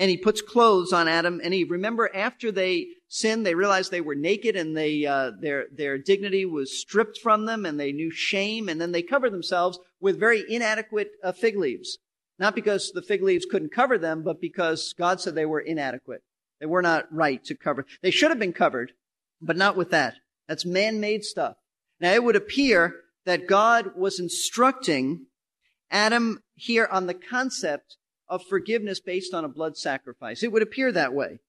And 0.00 0.08
he 0.08 0.16
puts 0.16 0.40
clothes 0.40 0.94
on 0.94 1.08
Adam 1.08 1.42
and 1.44 1.52
Eve. 1.52 1.70
Remember, 1.70 2.10
after 2.16 2.50
they 2.50 2.86
sinned, 3.06 3.44
they 3.44 3.54
realized 3.54 3.90
they 3.90 4.00
were 4.00 4.14
naked 4.14 4.56
and 4.56 4.74
they, 4.74 5.04
uh, 5.04 5.32
their, 5.38 5.66
their 5.70 5.98
dignity 5.98 6.46
was 6.46 6.80
stripped 6.80 7.18
from 7.18 7.44
them 7.44 7.66
and 7.66 7.78
they 7.78 7.92
knew 7.92 8.10
shame. 8.10 8.70
And 8.70 8.80
then 8.80 8.92
they 8.92 9.02
covered 9.02 9.30
themselves 9.30 9.78
with 10.00 10.18
very 10.18 10.42
inadequate 10.48 11.10
uh, 11.22 11.32
fig 11.32 11.58
leaves. 11.58 11.98
Not 12.38 12.54
because 12.54 12.92
the 12.92 13.02
fig 13.02 13.22
leaves 13.22 13.44
couldn't 13.44 13.74
cover 13.74 13.98
them, 13.98 14.22
but 14.22 14.40
because 14.40 14.94
God 14.94 15.20
said 15.20 15.34
they 15.34 15.44
were 15.44 15.60
inadequate. 15.60 16.22
They 16.60 16.66
were 16.66 16.80
not 16.80 17.12
right 17.12 17.44
to 17.44 17.54
cover. 17.54 17.84
They 18.02 18.10
should 18.10 18.30
have 18.30 18.38
been 18.38 18.54
covered, 18.54 18.92
but 19.42 19.58
not 19.58 19.76
with 19.76 19.90
that. 19.90 20.14
That's 20.48 20.64
man-made 20.64 21.24
stuff. 21.24 21.56
Now 22.00 22.12
it 22.12 22.24
would 22.24 22.36
appear 22.36 22.96
that 23.26 23.46
God 23.46 23.94
was 23.96 24.18
instructing 24.18 25.26
Adam 25.90 26.40
here 26.54 26.88
on 26.90 27.06
the 27.06 27.14
concept 27.14 27.98
of 28.30 28.46
forgiveness 28.46 29.00
based 29.00 29.34
on 29.34 29.44
a 29.44 29.48
blood 29.48 29.76
sacrifice. 29.76 30.42
It 30.42 30.52
would 30.52 30.62
appear 30.62 30.92
that 30.92 31.12
way. 31.12 31.40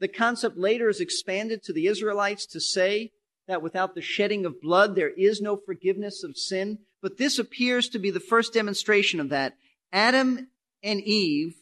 The 0.00 0.08
concept 0.08 0.56
later 0.56 0.88
is 0.88 1.00
expanded 1.00 1.62
to 1.62 1.72
the 1.72 1.86
Israelites 1.86 2.46
to 2.46 2.60
say 2.60 3.12
that 3.46 3.62
without 3.62 3.94
the 3.94 4.02
shedding 4.02 4.44
of 4.44 4.60
blood, 4.60 4.96
there 4.96 5.10
is 5.10 5.40
no 5.40 5.56
forgiveness 5.56 6.24
of 6.24 6.36
sin. 6.36 6.78
But 7.00 7.18
this 7.18 7.38
appears 7.38 7.88
to 7.90 7.98
be 7.98 8.10
the 8.10 8.18
first 8.18 8.54
demonstration 8.54 9.20
of 9.20 9.28
that. 9.28 9.54
Adam 9.92 10.48
and 10.82 11.00
Eve 11.02 11.54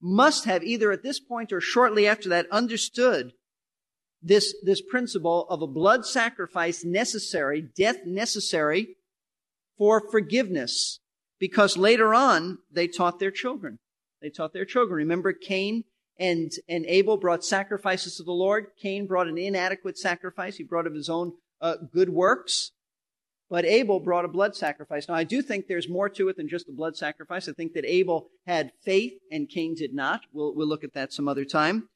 must 0.00 0.44
have 0.44 0.62
either 0.62 0.92
at 0.92 1.02
this 1.02 1.18
point 1.18 1.52
or 1.52 1.60
shortly 1.60 2.06
after 2.06 2.28
that 2.28 2.46
understood 2.50 3.32
this, 4.22 4.54
this 4.62 4.80
principle 4.80 5.46
of 5.48 5.62
a 5.62 5.66
blood 5.66 6.04
sacrifice 6.04 6.84
necessary, 6.84 7.62
death 7.62 8.04
necessary 8.04 8.96
for 9.78 10.00
forgiveness. 10.10 11.00
Because 11.40 11.76
later 11.76 12.14
on, 12.14 12.58
they 12.70 12.86
taught 12.86 13.18
their 13.18 13.32
children. 13.32 13.78
They 14.22 14.30
taught 14.30 14.52
their 14.52 14.64
children. 14.64 14.96
Remember 14.96 15.32
Cain 15.32 15.84
and, 16.18 16.52
and 16.68 16.86
Abel 16.86 17.16
brought 17.16 17.44
sacrifices 17.44 18.16
to 18.16 18.22
the 18.22 18.32
Lord. 18.32 18.68
Cain 18.80 19.06
brought 19.06 19.26
an 19.28 19.36
inadequate 19.36 19.98
sacrifice. 19.98 20.56
He 20.56 20.64
brought 20.64 20.86
of 20.86 20.94
his 20.94 21.08
own 21.08 21.32
uh, 21.60 21.76
good 21.92 22.08
works. 22.08 22.70
But 23.50 23.66
Abel 23.66 24.00
brought 24.00 24.24
a 24.24 24.28
blood 24.28 24.56
sacrifice. 24.56 25.08
Now, 25.08 25.14
I 25.14 25.24
do 25.24 25.42
think 25.42 25.66
there's 25.66 25.88
more 25.88 26.08
to 26.10 26.28
it 26.28 26.36
than 26.36 26.48
just 26.48 26.68
a 26.68 26.72
blood 26.72 26.96
sacrifice. 26.96 27.48
I 27.48 27.52
think 27.52 27.74
that 27.74 27.84
Abel 27.84 28.28
had 28.46 28.72
faith 28.82 29.12
and 29.30 29.48
Cain 29.48 29.74
did 29.74 29.92
not. 29.92 30.22
We'll, 30.32 30.54
we'll 30.54 30.68
look 30.68 30.84
at 30.84 30.94
that 30.94 31.12
some 31.12 31.28
other 31.28 31.44
time. 31.44 31.88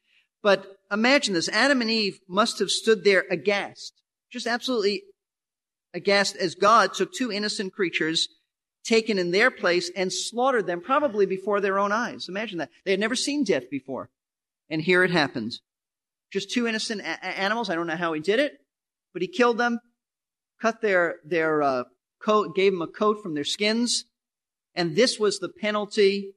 But 0.43 0.77
imagine 0.93 1.33
this. 1.33 1.49
Adam 1.49 1.81
and 1.81 1.91
Eve 1.91 2.19
must 2.29 2.59
have 2.59 2.71
stood 2.71 3.05
there 3.05 3.25
aghast, 3.31 3.95
just 4.31 4.47
absolutely 4.47 5.05
aghast 5.95 6.37
as 6.37 6.55
God 6.55 6.93
took 6.93 7.13
two 7.13 7.33
innocent 7.33 7.73
creatures 7.73 8.29
taken 8.87 9.19
in 9.19 9.33
their 9.33 9.51
place 9.51 9.91
and 9.97 10.13
slaughtered 10.13 10.67
them 10.67 10.81
probably 10.81 11.27
before 11.27 11.61
their 11.61 11.79
own 11.79 11.93
eyes. 11.93 12.29
Imagine 12.29 12.59
that. 12.59 12.71
They 12.85 12.93
had 12.93 13.01
never 13.01 13.17
seen 13.17 13.45
death 13.45 13.69
before. 13.71 14.11
And 14.71 14.81
here 14.81 15.03
it 15.05 15.11
happens. 15.11 15.61
Just 16.33 16.51
two 16.51 16.67
innocent 16.67 17.01
a- 17.03 17.25
animals. 17.25 17.69
I 17.69 17.75
don't 17.75 17.87
know 17.87 17.97
how 17.97 18.13
he 18.13 18.21
did 18.21 18.39
it, 18.39 18.59
but 19.13 19.23
he 19.23 19.29
killed 19.29 19.59
them, 19.59 19.81
cut 20.61 20.81
their, 20.81 21.17
their 21.25 21.63
uh, 21.63 21.85
coat, 22.23 22.55
gave 22.55 22.73
them 22.73 22.83
a 22.83 22.87
coat 22.87 23.23
from 23.23 23.35
their 23.35 23.45
skins. 23.45 24.05
And 24.75 24.95
this 24.95 25.19
was 25.19 25.39
the 25.39 25.49
penalty 25.49 26.33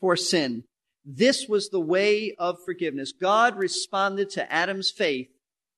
for 0.00 0.16
sin. 0.16 0.64
This 1.04 1.46
was 1.48 1.68
the 1.68 1.80
way 1.80 2.34
of 2.38 2.56
forgiveness. 2.64 3.12
God 3.12 3.56
responded 3.56 4.30
to 4.30 4.52
Adam's 4.52 4.90
faith 4.90 5.28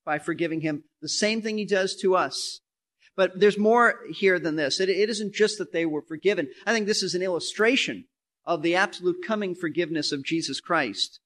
by 0.04 0.18
forgiving 0.18 0.60
him 0.60 0.84
the 1.02 1.08
same 1.08 1.42
thing 1.42 1.58
he 1.58 1.64
does 1.64 1.94
to 1.96 2.16
us. 2.16 2.60
But 3.20 3.38
there's 3.38 3.58
more 3.58 4.00
here 4.10 4.38
than 4.38 4.56
this. 4.56 4.80
It, 4.80 4.88
it 4.88 5.10
isn't 5.10 5.34
just 5.34 5.58
that 5.58 5.74
they 5.74 5.84
were 5.84 6.00
forgiven. 6.00 6.48
I 6.64 6.72
think 6.72 6.86
this 6.86 7.02
is 7.02 7.14
an 7.14 7.20
illustration 7.20 8.06
of 8.46 8.62
the 8.62 8.74
absolute 8.74 9.18
coming 9.22 9.54
forgiveness 9.54 10.10
of 10.10 10.24
Jesus 10.24 10.58
Christ. 10.58 11.20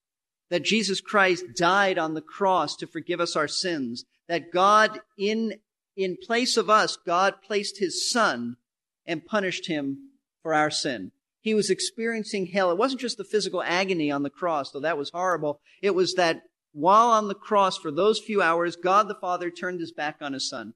That 0.49 0.65
Jesus 0.65 0.99
Christ 0.99 1.45
died 1.55 1.97
on 1.97 2.13
the 2.13 2.21
cross 2.21 2.75
to 2.75 2.85
forgive 2.85 3.21
us 3.21 3.37
our 3.37 3.47
sins. 3.47 4.03
That 4.27 4.51
God, 4.51 4.99
in, 5.17 5.53
in 5.95 6.17
place 6.21 6.57
of 6.57 6.69
us, 6.69 6.97
God 7.05 7.35
placed 7.41 7.79
his 7.79 8.11
son 8.11 8.57
and 9.05 9.25
punished 9.25 9.67
him 9.67 10.09
for 10.43 10.53
our 10.53 10.69
sin 10.69 11.13
he 11.39 11.53
was 11.53 11.69
experiencing 11.69 12.47
hell. 12.47 12.71
It 12.71 12.77
wasn't 12.79 13.01
just 13.01 13.17
the 13.17 13.23
physical 13.23 13.61
agony 13.61 14.09
on 14.09 14.23
the 14.23 14.31
cross, 14.31 14.71
though 14.71 14.79
that 14.79 14.97
was 14.97 15.11
horrible. 15.11 15.61
It 15.79 15.93
was 15.93 16.15
that 16.15 16.41
while 16.73 17.09
on 17.09 17.27
the 17.27 17.35
cross 17.35 17.77
for 17.77 17.91
those 17.91 18.19
few 18.19 18.41
hours, 18.41 18.75
God 18.75 19.07
the 19.07 19.13
Father 19.21 19.51
turned 19.51 19.79
his 19.79 19.91
back 19.91 20.15
on 20.21 20.33
his 20.33 20.49
son. 20.49 20.73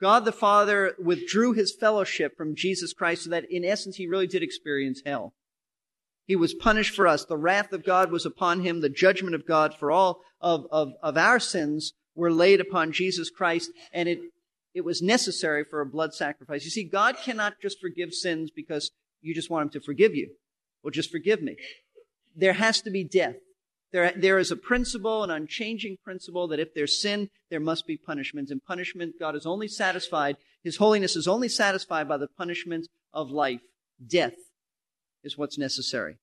God 0.00 0.24
the 0.24 0.32
Father 0.32 0.94
withdrew 0.98 1.52
his 1.52 1.74
fellowship 1.74 2.36
from 2.36 2.54
Jesus 2.54 2.92
Christ 2.92 3.24
so 3.24 3.30
that 3.30 3.50
in 3.50 3.64
essence 3.64 3.96
he 3.96 4.06
really 4.06 4.26
did 4.26 4.42
experience 4.42 5.02
hell. 5.04 5.34
He 6.26 6.36
was 6.36 6.54
punished 6.54 6.94
for 6.94 7.06
us. 7.06 7.24
The 7.24 7.38
wrath 7.38 7.72
of 7.72 7.84
God 7.84 8.12
was 8.12 8.26
upon 8.26 8.60
him. 8.60 8.80
The 8.80 8.90
judgment 8.90 9.34
of 9.34 9.46
God 9.46 9.74
for 9.74 9.90
all 9.90 10.20
of, 10.40 10.66
of, 10.70 10.92
of 11.02 11.16
our 11.16 11.40
sins 11.40 11.94
were 12.14 12.30
laid 12.30 12.60
upon 12.60 12.92
Jesus 12.92 13.30
Christ. 13.30 13.70
And 13.92 14.08
it, 14.08 14.20
it 14.74 14.84
was 14.84 15.00
necessary 15.00 15.64
for 15.64 15.80
a 15.80 15.86
blood 15.86 16.12
sacrifice. 16.14 16.64
You 16.64 16.70
see, 16.70 16.84
God 16.84 17.16
cannot 17.16 17.54
just 17.62 17.80
forgive 17.80 18.12
sins 18.12 18.50
because 18.54 18.90
you 19.22 19.34
just 19.34 19.50
want 19.50 19.64
him 19.64 19.80
to 19.80 19.84
forgive 19.84 20.14
you. 20.14 20.30
Well, 20.82 20.90
just 20.90 21.10
forgive 21.10 21.42
me. 21.42 21.56
There 22.36 22.52
has 22.52 22.82
to 22.82 22.90
be 22.90 23.04
death. 23.04 23.36
There, 23.92 24.12
there 24.14 24.38
is 24.38 24.50
a 24.50 24.56
principle, 24.56 25.24
an 25.24 25.30
unchanging 25.30 25.96
principle 26.04 26.48
that 26.48 26.60
if 26.60 26.74
there's 26.74 27.00
sin, 27.00 27.30
there 27.50 27.60
must 27.60 27.86
be 27.86 27.96
punishments. 27.96 28.50
And 28.50 28.62
punishment, 28.62 29.14
God 29.18 29.34
is 29.34 29.46
only 29.46 29.68
satisfied, 29.68 30.36
His 30.62 30.76
holiness 30.76 31.16
is 31.16 31.26
only 31.26 31.48
satisfied 31.48 32.08
by 32.08 32.18
the 32.18 32.28
punishment 32.28 32.88
of 33.12 33.30
life. 33.30 33.60
Death 34.06 34.34
is 35.24 35.38
what's 35.38 35.58
necessary. 35.58 36.18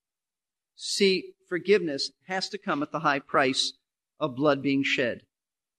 See, 0.75 1.33
forgiveness 1.47 2.11
has 2.27 2.49
to 2.49 2.57
come 2.57 2.83
at 2.83 2.91
the 2.91 2.99
high 2.99 3.19
price 3.19 3.73
of 4.19 4.35
blood 4.35 4.61
being 4.61 4.83
shed. 4.83 5.21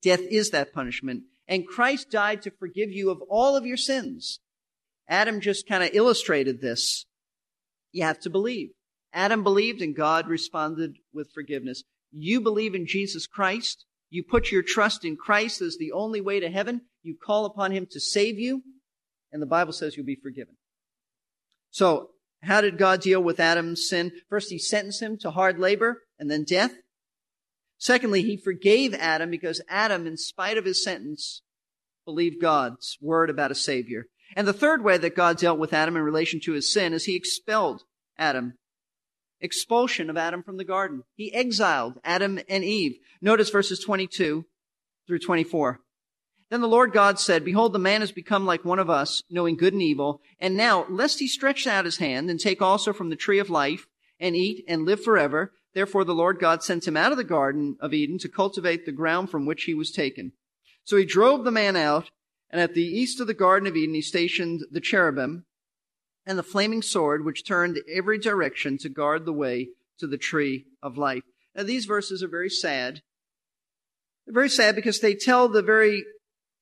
Death 0.02 0.20
is 0.20 0.50
that 0.50 0.72
punishment. 0.72 1.24
And 1.48 1.66
Christ 1.66 2.10
died 2.10 2.42
to 2.42 2.50
forgive 2.50 2.90
you 2.90 3.10
of 3.10 3.22
all 3.28 3.56
of 3.56 3.66
your 3.66 3.76
sins. 3.76 4.40
Adam 5.08 5.40
just 5.40 5.68
kind 5.68 5.84
of 5.84 5.90
illustrated 5.92 6.60
this. 6.60 7.06
You 7.92 8.02
have 8.02 8.18
to 8.20 8.30
believe. 8.30 8.70
Adam 9.16 9.42
believed 9.42 9.80
and 9.80 9.96
God 9.96 10.28
responded 10.28 10.98
with 11.12 11.32
forgiveness. 11.32 11.82
You 12.12 12.42
believe 12.42 12.74
in 12.74 12.86
Jesus 12.86 13.26
Christ. 13.26 13.86
You 14.10 14.22
put 14.22 14.52
your 14.52 14.62
trust 14.62 15.06
in 15.06 15.16
Christ 15.16 15.62
as 15.62 15.78
the 15.78 15.90
only 15.90 16.20
way 16.20 16.38
to 16.38 16.50
heaven. 16.50 16.82
You 17.02 17.16
call 17.20 17.46
upon 17.46 17.72
Him 17.72 17.86
to 17.92 17.98
save 17.98 18.38
you. 18.38 18.62
And 19.32 19.40
the 19.40 19.46
Bible 19.46 19.72
says 19.72 19.96
you'll 19.96 20.06
be 20.06 20.20
forgiven. 20.22 20.56
So, 21.70 22.10
how 22.42 22.60
did 22.60 22.76
God 22.76 23.00
deal 23.00 23.22
with 23.22 23.40
Adam's 23.40 23.88
sin? 23.88 24.12
First, 24.28 24.50
He 24.50 24.58
sentenced 24.58 25.02
him 25.02 25.16
to 25.18 25.30
hard 25.30 25.58
labor 25.58 26.02
and 26.18 26.30
then 26.30 26.44
death. 26.44 26.74
Secondly, 27.78 28.22
He 28.22 28.36
forgave 28.36 28.92
Adam 28.94 29.30
because 29.30 29.62
Adam, 29.68 30.06
in 30.06 30.18
spite 30.18 30.58
of 30.58 30.66
his 30.66 30.84
sentence, 30.84 31.42
believed 32.04 32.40
God's 32.40 32.98
word 33.00 33.30
about 33.30 33.50
a 33.50 33.56
Savior. 33.56 34.06
And 34.36 34.46
the 34.46 34.52
third 34.52 34.84
way 34.84 34.98
that 34.98 35.16
God 35.16 35.38
dealt 35.38 35.58
with 35.58 35.72
Adam 35.72 35.96
in 35.96 36.02
relation 36.02 36.38
to 36.44 36.52
his 36.52 36.70
sin 36.72 36.92
is 36.92 37.04
he 37.04 37.16
expelled 37.16 37.82
Adam. 38.18 38.58
Expulsion 39.40 40.10
of 40.10 40.16
Adam 40.16 40.42
from 40.42 40.56
the 40.56 40.64
garden. 40.64 41.02
He 41.14 41.32
exiled 41.32 42.00
Adam 42.04 42.38
and 42.48 42.64
Eve. 42.64 42.96
Notice 43.20 43.50
verses 43.50 43.80
22 43.80 44.44
through 45.06 45.18
24. 45.18 45.80
Then 46.48 46.60
the 46.60 46.68
Lord 46.68 46.92
God 46.92 47.18
said, 47.18 47.44
Behold, 47.44 47.72
the 47.72 47.78
man 47.78 48.00
has 48.00 48.12
become 48.12 48.46
like 48.46 48.64
one 48.64 48.78
of 48.78 48.88
us, 48.88 49.22
knowing 49.28 49.56
good 49.56 49.72
and 49.72 49.82
evil. 49.82 50.20
And 50.38 50.56
now, 50.56 50.86
lest 50.88 51.18
he 51.18 51.26
stretch 51.26 51.66
out 51.66 51.84
his 51.84 51.96
hand 51.96 52.30
and 52.30 52.38
take 52.38 52.62
also 52.62 52.92
from 52.92 53.10
the 53.10 53.16
tree 53.16 53.38
of 53.38 53.50
life 53.50 53.86
and 54.20 54.36
eat 54.36 54.64
and 54.68 54.84
live 54.84 55.02
forever, 55.02 55.52
therefore 55.74 56.04
the 56.04 56.14
Lord 56.14 56.38
God 56.38 56.62
sent 56.62 56.86
him 56.86 56.96
out 56.96 57.10
of 57.10 57.18
the 57.18 57.24
garden 57.24 57.76
of 57.80 57.92
Eden 57.92 58.18
to 58.18 58.28
cultivate 58.28 58.86
the 58.86 58.92
ground 58.92 59.30
from 59.30 59.44
which 59.44 59.64
he 59.64 59.74
was 59.74 59.90
taken. 59.90 60.32
So 60.84 60.96
he 60.96 61.04
drove 61.04 61.44
the 61.44 61.50
man 61.50 61.74
out 61.74 62.10
and 62.50 62.60
at 62.60 62.74
the 62.74 62.84
east 62.84 63.20
of 63.20 63.26
the 63.26 63.34
Garden 63.34 63.66
of 63.66 63.76
Eden, 63.76 63.94
he 63.94 64.02
stationed 64.02 64.62
the 64.70 64.80
cherubim 64.80 65.45
and 66.26 66.38
the 66.38 66.42
flaming 66.42 66.82
sword, 66.82 67.24
which 67.24 67.44
turned 67.44 67.78
every 67.90 68.18
direction 68.18 68.78
to 68.78 68.88
guard 68.88 69.24
the 69.24 69.32
way 69.32 69.68
to 69.98 70.06
the 70.06 70.18
tree 70.18 70.66
of 70.82 70.98
life. 70.98 71.22
Now, 71.54 71.62
these 71.62 71.86
verses 71.86 72.22
are 72.22 72.28
very 72.28 72.50
sad. 72.50 73.00
They're 74.26 74.34
very 74.34 74.50
sad 74.50 74.74
because 74.74 75.00
they 75.00 75.14
tell 75.14 75.48
the 75.48 75.62
very 75.62 76.04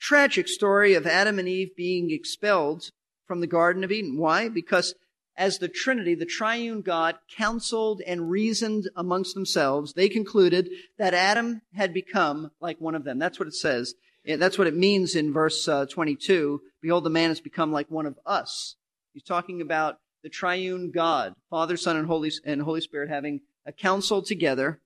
tragic 0.00 0.48
story 0.48 0.94
of 0.94 1.06
Adam 1.06 1.38
and 1.38 1.48
Eve 1.48 1.74
being 1.76 2.10
expelled 2.10 2.90
from 3.26 3.40
the 3.40 3.46
Garden 3.46 3.82
of 3.84 3.90
Eden. 3.90 4.18
Why? 4.18 4.48
Because 4.48 4.94
as 5.36 5.58
the 5.58 5.68
Trinity, 5.68 6.14
the 6.14 6.26
triune 6.26 6.82
God, 6.82 7.16
counseled 7.36 8.02
and 8.06 8.30
reasoned 8.30 8.88
amongst 8.94 9.34
themselves, 9.34 9.94
they 9.94 10.08
concluded 10.08 10.68
that 10.98 11.14
Adam 11.14 11.62
had 11.74 11.92
become 11.92 12.50
like 12.60 12.80
one 12.80 12.94
of 12.94 13.04
them. 13.04 13.18
That's 13.18 13.38
what 13.38 13.48
it 13.48 13.54
says. 13.54 13.94
That's 14.24 14.58
what 14.58 14.66
it 14.66 14.76
means 14.76 15.14
in 15.14 15.32
verse 15.32 15.66
uh, 15.66 15.86
22. 15.86 16.60
Behold, 16.80 17.04
the 17.04 17.10
man 17.10 17.30
has 17.30 17.40
become 17.40 17.72
like 17.72 17.90
one 17.90 18.06
of 18.06 18.18
us. 18.24 18.76
He's 19.14 19.22
talking 19.22 19.60
about 19.60 19.98
the 20.24 20.28
triune 20.28 20.90
God, 20.90 21.34
Father, 21.48 21.76
Son, 21.76 21.96
and 21.96 22.06
Holy, 22.06 22.32
and 22.44 22.60
Holy 22.60 22.80
Spirit 22.80 23.08
having 23.08 23.40
a 23.64 23.72
council 23.72 24.22
together. 24.22 24.80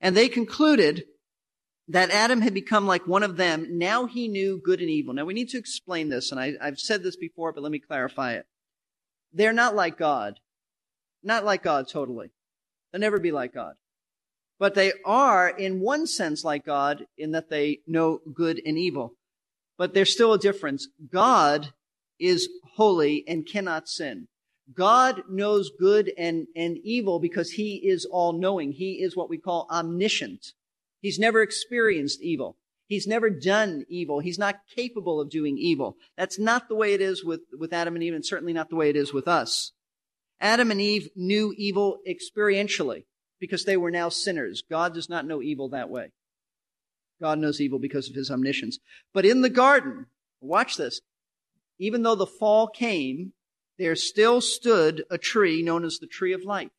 And 0.00 0.16
they 0.16 0.28
concluded 0.28 1.04
that 1.88 2.10
Adam 2.10 2.42
had 2.42 2.52
become 2.52 2.86
like 2.86 3.06
one 3.06 3.22
of 3.22 3.36
them. 3.36 3.78
Now 3.78 4.06
he 4.06 4.28
knew 4.28 4.60
good 4.62 4.80
and 4.80 4.90
evil. 4.90 5.14
Now 5.14 5.24
we 5.24 5.34
need 5.34 5.48
to 5.50 5.58
explain 5.58 6.10
this, 6.10 6.30
and 6.30 6.38
I, 6.38 6.54
I've 6.60 6.78
said 6.78 7.02
this 7.02 7.16
before, 7.16 7.52
but 7.52 7.62
let 7.62 7.72
me 7.72 7.78
clarify 7.78 8.34
it. 8.34 8.46
They're 9.32 9.52
not 9.52 9.74
like 9.74 9.96
God. 9.96 10.38
Not 11.22 11.44
like 11.44 11.62
God 11.62 11.88
totally. 11.88 12.30
They'll 12.92 13.00
never 13.00 13.18
be 13.18 13.32
like 13.32 13.54
God. 13.54 13.74
But 14.58 14.74
they 14.74 14.92
are, 15.04 15.48
in 15.48 15.80
one 15.80 16.06
sense, 16.06 16.44
like 16.44 16.64
God 16.64 17.06
in 17.16 17.32
that 17.32 17.50
they 17.50 17.80
know 17.86 18.20
good 18.32 18.60
and 18.64 18.78
evil. 18.78 19.14
But 19.78 19.94
there's 19.94 20.12
still 20.12 20.32
a 20.32 20.38
difference. 20.38 20.88
God 21.10 21.72
is 22.18 22.48
holy 22.76 23.24
and 23.26 23.46
cannot 23.46 23.88
sin. 23.88 24.28
God 24.74 25.22
knows 25.30 25.70
good 25.78 26.12
and, 26.18 26.46
and 26.56 26.76
evil 26.82 27.20
because 27.20 27.52
he 27.52 27.76
is 27.76 28.04
all 28.04 28.32
knowing. 28.32 28.72
He 28.72 28.94
is 28.94 29.16
what 29.16 29.30
we 29.30 29.38
call 29.38 29.68
omniscient. 29.70 30.52
He's 31.00 31.18
never 31.18 31.40
experienced 31.40 32.20
evil. 32.20 32.56
He's 32.88 33.06
never 33.06 33.30
done 33.30 33.84
evil. 33.88 34.20
He's 34.20 34.38
not 34.38 34.56
capable 34.74 35.20
of 35.20 35.30
doing 35.30 35.56
evil. 35.58 35.96
That's 36.16 36.38
not 36.38 36.68
the 36.68 36.74
way 36.74 36.94
it 36.94 37.00
is 37.00 37.24
with, 37.24 37.40
with 37.58 37.72
Adam 37.72 37.94
and 37.94 38.02
Eve, 38.02 38.14
and 38.14 38.24
certainly 38.24 38.52
not 38.52 38.70
the 38.70 38.76
way 38.76 38.88
it 38.88 38.96
is 38.96 39.12
with 39.12 39.28
us. 39.28 39.72
Adam 40.40 40.70
and 40.70 40.80
Eve 40.80 41.08
knew 41.16 41.54
evil 41.56 41.98
experientially 42.08 43.04
because 43.40 43.64
they 43.64 43.76
were 43.76 43.90
now 43.90 44.08
sinners. 44.08 44.62
God 44.68 44.94
does 44.94 45.08
not 45.08 45.26
know 45.26 45.42
evil 45.42 45.70
that 45.70 45.90
way. 45.90 46.10
God 47.20 47.38
knows 47.38 47.60
evil 47.60 47.78
because 47.78 48.08
of 48.08 48.14
his 48.14 48.30
omniscience. 48.30 48.78
But 49.14 49.24
in 49.24 49.40
the 49.40 49.50
garden, 49.50 50.06
watch 50.40 50.76
this, 50.76 51.00
even 51.78 52.02
though 52.02 52.14
the 52.14 52.26
fall 52.26 52.68
came, 52.68 53.32
there 53.78 53.94
still 53.94 54.40
stood 54.40 55.04
a 55.10 55.18
tree 55.18 55.62
known 55.62 55.84
as 55.84 55.98
the 55.98 56.06
tree 56.06 56.32
of 56.32 56.44
life, 56.44 56.70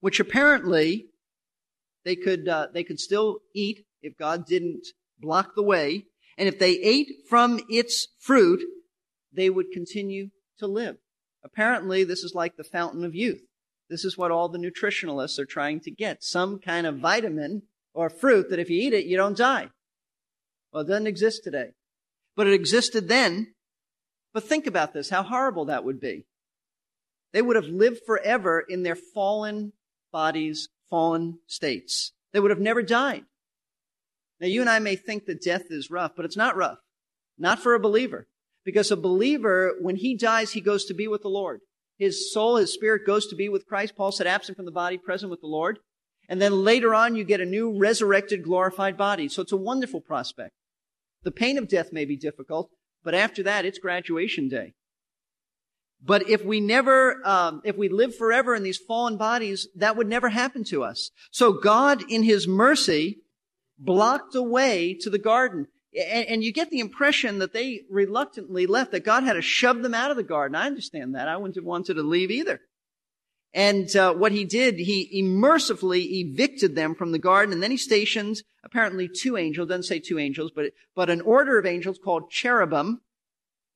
which 0.00 0.20
apparently 0.20 1.06
they 2.04 2.16
could, 2.16 2.48
uh, 2.48 2.68
they 2.72 2.84
could 2.84 3.00
still 3.00 3.38
eat 3.54 3.84
if 4.02 4.16
God 4.16 4.46
didn't 4.46 4.86
block 5.18 5.54
the 5.54 5.62
way. 5.62 6.06
And 6.38 6.48
if 6.48 6.58
they 6.58 6.72
ate 6.72 7.08
from 7.28 7.60
its 7.68 8.08
fruit, 8.18 8.62
they 9.32 9.50
would 9.50 9.70
continue 9.72 10.30
to 10.58 10.66
live. 10.66 10.96
Apparently, 11.44 12.04
this 12.04 12.24
is 12.24 12.34
like 12.34 12.56
the 12.56 12.64
fountain 12.64 13.04
of 13.04 13.14
youth. 13.14 13.42
This 13.88 14.04
is 14.04 14.18
what 14.18 14.30
all 14.30 14.48
the 14.48 14.58
nutritionalists 14.58 15.38
are 15.38 15.46
trying 15.46 15.80
to 15.80 15.90
get. 15.90 16.24
Some 16.24 16.58
kind 16.58 16.86
of 16.86 16.98
vitamin 16.98 17.62
or 17.94 18.10
fruit 18.10 18.50
that 18.50 18.58
if 18.58 18.68
you 18.68 18.80
eat 18.80 18.92
it, 18.92 19.06
you 19.06 19.16
don't 19.16 19.36
die. 19.36 19.68
Well, 20.72 20.82
it 20.82 20.88
doesn't 20.88 21.06
exist 21.06 21.44
today. 21.44 21.70
But 22.34 22.46
it 22.46 22.52
existed 22.52 23.08
then. 23.08 23.54
But 24.36 24.44
think 24.44 24.66
about 24.66 24.92
this, 24.92 25.08
how 25.08 25.22
horrible 25.22 25.64
that 25.64 25.82
would 25.82 25.98
be. 25.98 26.26
They 27.32 27.40
would 27.40 27.56
have 27.56 27.68
lived 27.68 28.00
forever 28.04 28.60
in 28.60 28.82
their 28.82 28.94
fallen 28.94 29.72
bodies, 30.12 30.68
fallen 30.90 31.38
states. 31.46 32.12
They 32.34 32.40
would 32.40 32.50
have 32.50 32.60
never 32.60 32.82
died. 32.82 33.24
Now, 34.38 34.48
you 34.48 34.60
and 34.60 34.68
I 34.68 34.78
may 34.78 34.94
think 34.94 35.24
that 35.24 35.40
death 35.40 35.70
is 35.70 35.90
rough, 35.90 36.12
but 36.14 36.26
it's 36.26 36.36
not 36.36 36.54
rough. 36.54 36.76
Not 37.38 37.60
for 37.60 37.72
a 37.72 37.80
believer. 37.80 38.26
Because 38.62 38.90
a 38.90 38.96
believer, 38.98 39.72
when 39.80 39.96
he 39.96 40.14
dies, 40.14 40.52
he 40.52 40.60
goes 40.60 40.84
to 40.84 40.92
be 40.92 41.08
with 41.08 41.22
the 41.22 41.30
Lord. 41.30 41.60
His 41.96 42.30
soul, 42.30 42.56
his 42.56 42.74
spirit 42.74 43.06
goes 43.06 43.26
to 43.28 43.36
be 43.36 43.48
with 43.48 43.66
Christ. 43.66 43.96
Paul 43.96 44.12
said, 44.12 44.26
absent 44.26 44.56
from 44.56 44.66
the 44.66 44.70
body, 44.70 44.98
present 44.98 45.30
with 45.30 45.40
the 45.40 45.46
Lord. 45.46 45.78
And 46.28 46.42
then 46.42 46.62
later 46.62 46.94
on, 46.94 47.16
you 47.16 47.24
get 47.24 47.40
a 47.40 47.46
new 47.46 47.78
resurrected, 47.78 48.44
glorified 48.44 48.98
body. 48.98 49.30
So 49.30 49.40
it's 49.40 49.52
a 49.52 49.56
wonderful 49.56 50.02
prospect. 50.02 50.52
The 51.22 51.32
pain 51.32 51.56
of 51.56 51.68
death 51.68 51.90
may 51.90 52.04
be 52.04 52.18
difficult, 52.18 52.68
but 53.06 53.14
after 53.14 53.44
that, 53.44 53.64
it's 53.64 53.78
graduation 53.78 54.48
day. 54.48 54.74
But 56.04 56.28
if 56.28 56.44
we 56.44 56.58
never, 56.58 57.24
um, 57.24 57.62
if 57.64 57.76
we 57.76 57.88
live 57.88 58.16
forever 58.16 58.52
in 58.56 58.64
these 58.64 58.78
fallen 58.78 59.16
bodies, 59.16 59.68
that 59.76 59.96
would 59.96 60.08
never 60.08 60.28
happen 60.28 60.64
to 60.64 60.82
us. 60.82 61.12
So 61.30 61.52
God, 61.52 62.02
in 62.10 62.24
His 62.24 62.48
mercy, 62.48 63.18
blocked 63.78 64.32
the 64.32 64.42
way 64.42 64.98
to 65.02 65.08
the 65.08 65.20
garden. 65.20 65.68
And, 65.94 66.26
and, 66.26 66.44
you 66.44 66.52
get 66.52 66.70
the 66.70 66.80
impression 66.80 67.38
that 67.38 67.52
they 67.52 67.82
reluctantly 67.88 68.66
left, 68.66 68.90
that 68.90 69.04
God 69.04 69.22
had 69.22 69.34
to 69.34 69.40
shove 69.40 69.82
them 69.82 69.94
out 69.94 70.10
of 70.10 70.16
the 70.16 70.24
garden. 70.24 70.56
I 70.56 70.66
understand 70.66 71.14
that. 71.14 71.28
I 71.28 71.36
wouldn't 71.36 71.54
have 71.54 71.64
wanted 71.64 71.94
to 71.94 72.02
leave 72.02 72.32
either. 72.32 72.60
And 73.54 73.94
uh, 73.94 74.14
what 74.14 74.32
he 74.32 74.44
did, 74.44 74.80
he 74.80 75.22
mercifully 75.22 76.02
evicted 76.22 76.74
them 76.74 76.96
from 76.96 77.12
the 77.12 77.20
garden, 77.20 77.52
and 77.52 77.62
then 77.62 77.70
he 77.70 77.76
stationed 77.76 78.42
apparently 78.66 79.08
two 79.08 79.36
angels. 79.36 79.68
Doesn't 79.68 79.84
say 79.84 80.00
two 80.00 80.18
angels, 80.18 80.50
but 80.54 80.72
but 80.94 81.08
an 81.08 81.22
order 81.22 81.58
of 81.58 81.64
angels 81.64 81.98
called 82.02 82.30
cherubim. 82.30 83.00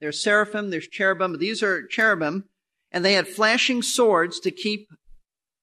There's 0.01 0.23
seraphim, 0.23 0.71
there's 0.71 0.89
cherubim. 0.89 1.39
These 1.39 1.63
are 1.63 1.87
cherubim, 1.87 2.45
and 2.91 3.05
they 3.05 3.15
had 3.15 3.29
flashing 3.29 3.83
swords 3.83 4.41
to 4.41 4.51
keep 4.51 4.89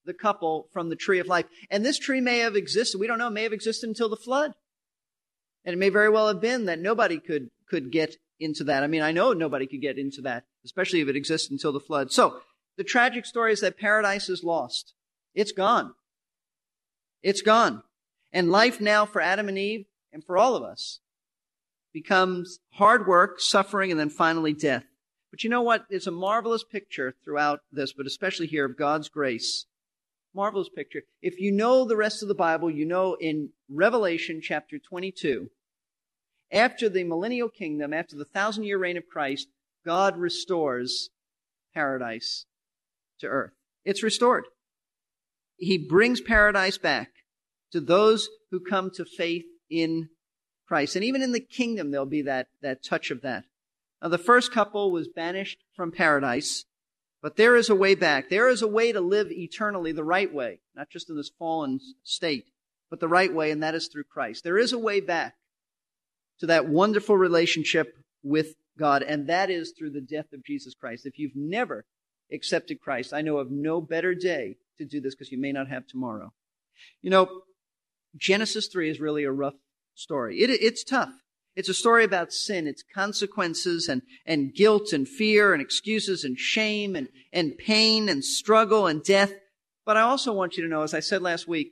the 0.05 0.13
couple 0.13 0.69
from 0.71 0.89
the 0.89 0.95
tree 0.95 1.19
of 1.19 1.27
life. 1.27 1.45
And 1.69 1.85
this 1.85 1.99
tree 1.99 2.21
may 2.21 2.39
have 2.39 2.55
existed, 2.55 2.99
we 2.99 3.07
don't 3.07 3.19
know, 3.19 3.29
may 3.29 3.43
have 3.43 3.53
existed 3.53 3.87
until 3.87 4.09
the 4.09 4.15
flood. 4.15 4.53
And 5.65 5.73
it 5.73 5.77
may 5.77 5.89
very 5.89 6.09
well 6.09 6.27
have 6.27 6.39
been 6.39 6.65
that 6.65 6.79
nobody 6.79 7.19
could, 7.19 7.49
could 7.69 7.91
get 7.91 8.15
into 8.39 8.63
that. 8.65 8.83
I 8.83 8.87
mean, 8.87 9.01
I 9.01 9.11
know 9.11 9.33
nobody 9.33 9.67
could 9.67 9.81
get 9.81 9.97
into 9.97 10.21
that, 10.21 10.45
especially 10.63 11.01
if 11.01 11.09
it 11.09 11.17
existed 11.17 11.51
until 11.51 11.73
the 11.73 11.79
flood. 11.79 12.11
So, 12.11 12.39
the 12.77 12.83
tragic 12.83 13.25
story 13.25 13.51
is 13.51 13.61
that 13.61 13.77
paradise 13.77 14.29
is 14.29 14.43
lost. 14.43 14.93
It's 15.33 15.51
gone. 15.51 15.95
It's 17.23 17.41
gone. 17.41 17.81
And 18.37 18.51
life 18.51 18.79
now 18.79 19.07
for 19.07 19.19
Adam 19.19 19.49
and 19.49 19.57
Eve 19.57 19.87
and 20.13 20.23
for 20.23 20.37
all 20.37 20.55
of 20.55 20.61
us 20.61 20.99
becomes 21.91 22.59
hard 22.73 23.07
work, 23.07 23.39
suffering, 23.39 23.89
and 23.89 23.99
then 23.99 24.11
finally 24.11 24.53
death. 24.53 24.83
But 25.31 25.43
you 25.43 25.49
know 25.49 25.63
what? 25.63 25.85
It's 25.89 26.05
a 26.05 26.11
marvelous 26.11 26.63
picture 26.63 27.15
throughout 27.25 27.61
this, 27.71 27.93
but 27.93 28.05
especially 28.05 28.45
here 28.45 28.65
of 28.65 28.77
God's 28.77 29.09
grace 29.09 29.65
marvelous 30.35 30.69
picture. 30.69 31.01
If 31.19 31.39
you 31.39 31.51
know 31.51 31.83
the 31.83 31.95
rest 31.95 32.21
of 32.21 32.27
the 32.27 32.35
Bible, 32.35 32.69
you 32.69 32.85
know 32.85 33.17
in 33.19 33.49
Revelation 33.71 34.39
chapter 34.39 34.77
22, 34.77 35.49
after 36.51 36.89
the 36.89 37.05
millennial 37.05 37.49
kingdom, 37.49 37.91
after 37.91 38.15
the 38.15 38.23
thousand 38.23 38.65
year 38.65 38.77
reign 38.77 38.97
of 38.97 39.07
Christ, 39.07 39.47
God 39.83 40.15
restores 40.15 41.09
paradise 41.73 42.45
to 43.19 43.25
earth. 43.25 43.53
It's 43.83 44.03
restored. 44.03 44.45
He 45.55 45.79
brings 45.79 46.21
paradise 46.21 46.77
back 46.77 47.09
to 47.71 47.81
those 47.81 48.29
who 48.51 48.59
come 48.59 48.91
to 48.95 49.05
faith 49.05 49.45
in 49.69 50.09
Christ. 50.67 50.95
And 50.95 51.05
even 51.05 51.21
in 51.21 51.31
the 51.31 51.39
kingdom, 51.39 51.91
there'll 51.91 52.05
be 52.05 52.23
that, 52.23 52.47
that 52.61 52.83
touch 52.83 53.11
of 53.11 53.21
that. 53.21 53.45
Now, 54.01 54.09
the 54.09 54.17
first 54.17 54.51
couple 54.51 54.91
was 54.91 55.07
banished 55.07 55.63
from 55.75 55.91
paradise. 55.91 56.65
But 57.21 57.35
there 57.35 57.55
is 57.55 57.69
a 57.69 57.75
way 57.75 57.95
back. 57.95 58.29
There 58.29 58.47
is 58.47 58.61
a 58.61 58.67
way 58.67 58.91
to 58.91 59.01
live 59.01 59.31
eternally 59.31 59.91
the 59.91 60.03
right 60.03 60.31
way, 60.31 60.59
not 60.75 60.89
just 60.89 61.09
in 61.09 61.17
this 61.17 61.31
fallen 61.37 61.79
state, 62.03 62.45
but 62.89 62.99
the 62.99 63.07
right 63.07 63.33
way, 63.33 63.51
and 63.51 63.63
that 63.63 63.75
is 63.75 63.87
through 63.87 64.03
Christ. 64.03 64.43
There 64.43 64.57
is 64.57 64.71
a 64.71 64.79
way 64.79 64.99
back 64.99 65.35
to 66.39 66.45
that 66.45 66.69
wonderful 66.69 67.17
relationship 67.17 67.97
with 68.23 68.53
God, 68.77 69.01
and 69.01 69.27
that 69.27 69.49
is 69.49 69.73
through 69.77 69.91
the 69.91 70.01
death 70.01 70.31
of 70.31 70.45
Jesus 70.45 70.75
Christ. 70.75 71.05
If 71.05 71.17
you've 71.17 71.35
never 71.35 71.85
accepted 72.31 72.79
Christ, 72.79 73.13
I 73.13 73.21
know 73.21 73.37
of 73.37 73.49
no 73.49 73.81
better 73.81 74.13
day 74.13 74.57
to 74.77 74.85
do 74.85 75.01
this 75.01 75.15
because 75.15 75.31
you 75.31 75.41
may 75.41 75.51
not 75.51 75.69
have 75.69 75.87
tomorrow. 75.87 76.31
You 77.01 77.09
know, 77.09 77.41
Genesis 78.17 78.67
3 78.67 78.89
is 78.89 78.99
really 78.99 79.23
a 79.23 79.31
rough 79.31 79.55
story. 79.95 80.39
It, 80.41 80.49
it's 80.49 80.83
tough. 80.83 81.13
It's 81.55 81.69
a 81.69 81.73
story 81.73 82.03
about 82.03 82.31
sin, 82.31 82.67
its 82.67 82.83
consequences 82.93 83.87
and, 83.87 84.03
and 84.25 84.53
guilt 84.53 84.93
and 84.93 85.07
fear 85.07 85.53
and 85.53 85.61
excuses 85.61 86.23
and 86.23 86.37
shame 86.37 86.95
and, 86.95 87.07
and 87.33 87.57
pain 87.57 88.09
and 88.09 88.23
struggle 88.23 88.85
and 88.85 89.03
death. 89.03 89.33
But 89.83 89.97
I 89.97 90.01
also 90.01 90.33
want 90.33 90.55
you 90.55 90.63
to 90.63 90.69
know, 90.69 90.83
as 90.83 90.93
I 90.93 90.99
said 90.99 91.21
last 91.23 91.47
week, 91.47 91.71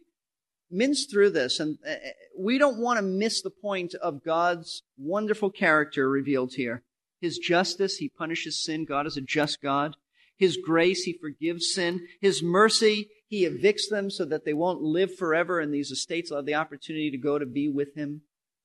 mince 0.71 1.05
through 1.05 1.29
this 1.29 1.59
and 1.59 1.77
uh, 1.87 1.93
we 2.37 2.57
don't 2.57 2.79
want 2.79 2.97
to 2.97 3.03
miss 3.03 3.41
the 3.41 3.51
point 3.51 3.93
of 3.95 4.23
God's 4.23 4.81
wonderful 4.97 5.51
character 5.51 6.09
revealed 6.09 6.53
here. 6.55 6.83
His 7.21 7.37
justice, 7.37 7.97
He 7.97 8.09
punishes 8.09 8.63
sin. 8.63 8.85
God 8.85 9.07
is 9.07 9.17
a 9.17 9.21
just 9.21 9.61
God. 9.61 9.95
His 10.37 10.57
grace, 10.57 11.03
He 11.03 11.13
forgives 11.13 11.73
sin. 11.73 12.07
His 12.21 12.43
mercy, 12.43 13.09
He 13.27 13.47
evicts 13.47 13.89
them 13.89 14.09
so 14.09 14.25
that 14.25 14.45
they 14.45 14.53
won't 14.53 14.81
live 14.81 15.15
forever 15.15 15.59
in 15.59 15.71
these 15.71 15.91
estates. 15.91 16.29
They'll 16.29 16.39
have 16.39 16.45
the 16.45 16.55
opportunity 16.55 17.09
to 17.11 17.17
go 17.17 17.39
to 17.39 17.45
be 17.45 17.69
with 17.69 17.95
Him, 17.95 18.21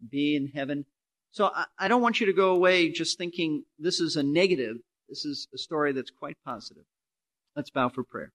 be 0.08 0.36
in 0.36 0.48
heaven. 0.48 0.84
So 1.30 1.50
I, 1.54 1.64
I 1.78 1.88
don't 1.88 2.02
want 2.02 2.20
you 2.20 2.26
to 2.26 2.32
go 2.32 2.50
away 2.50 2.90
just 2.90 3.16
thinking 3.16 3.64
this 3.78 4.00
is 4.00 4.16
a 4.16 4.22
negative. 4.22 4.76
This 5.08 5.24
is 5.24 5.48
a 5.54 5.58
story 5.58 5.92
that's 5.92 6.10
quite 6.10 6.36
positive. 6.44 6.84
Let's 7.56 7.70
bow 7.70 7.88
for 7.88 8.04
prayer. 8.04 8.32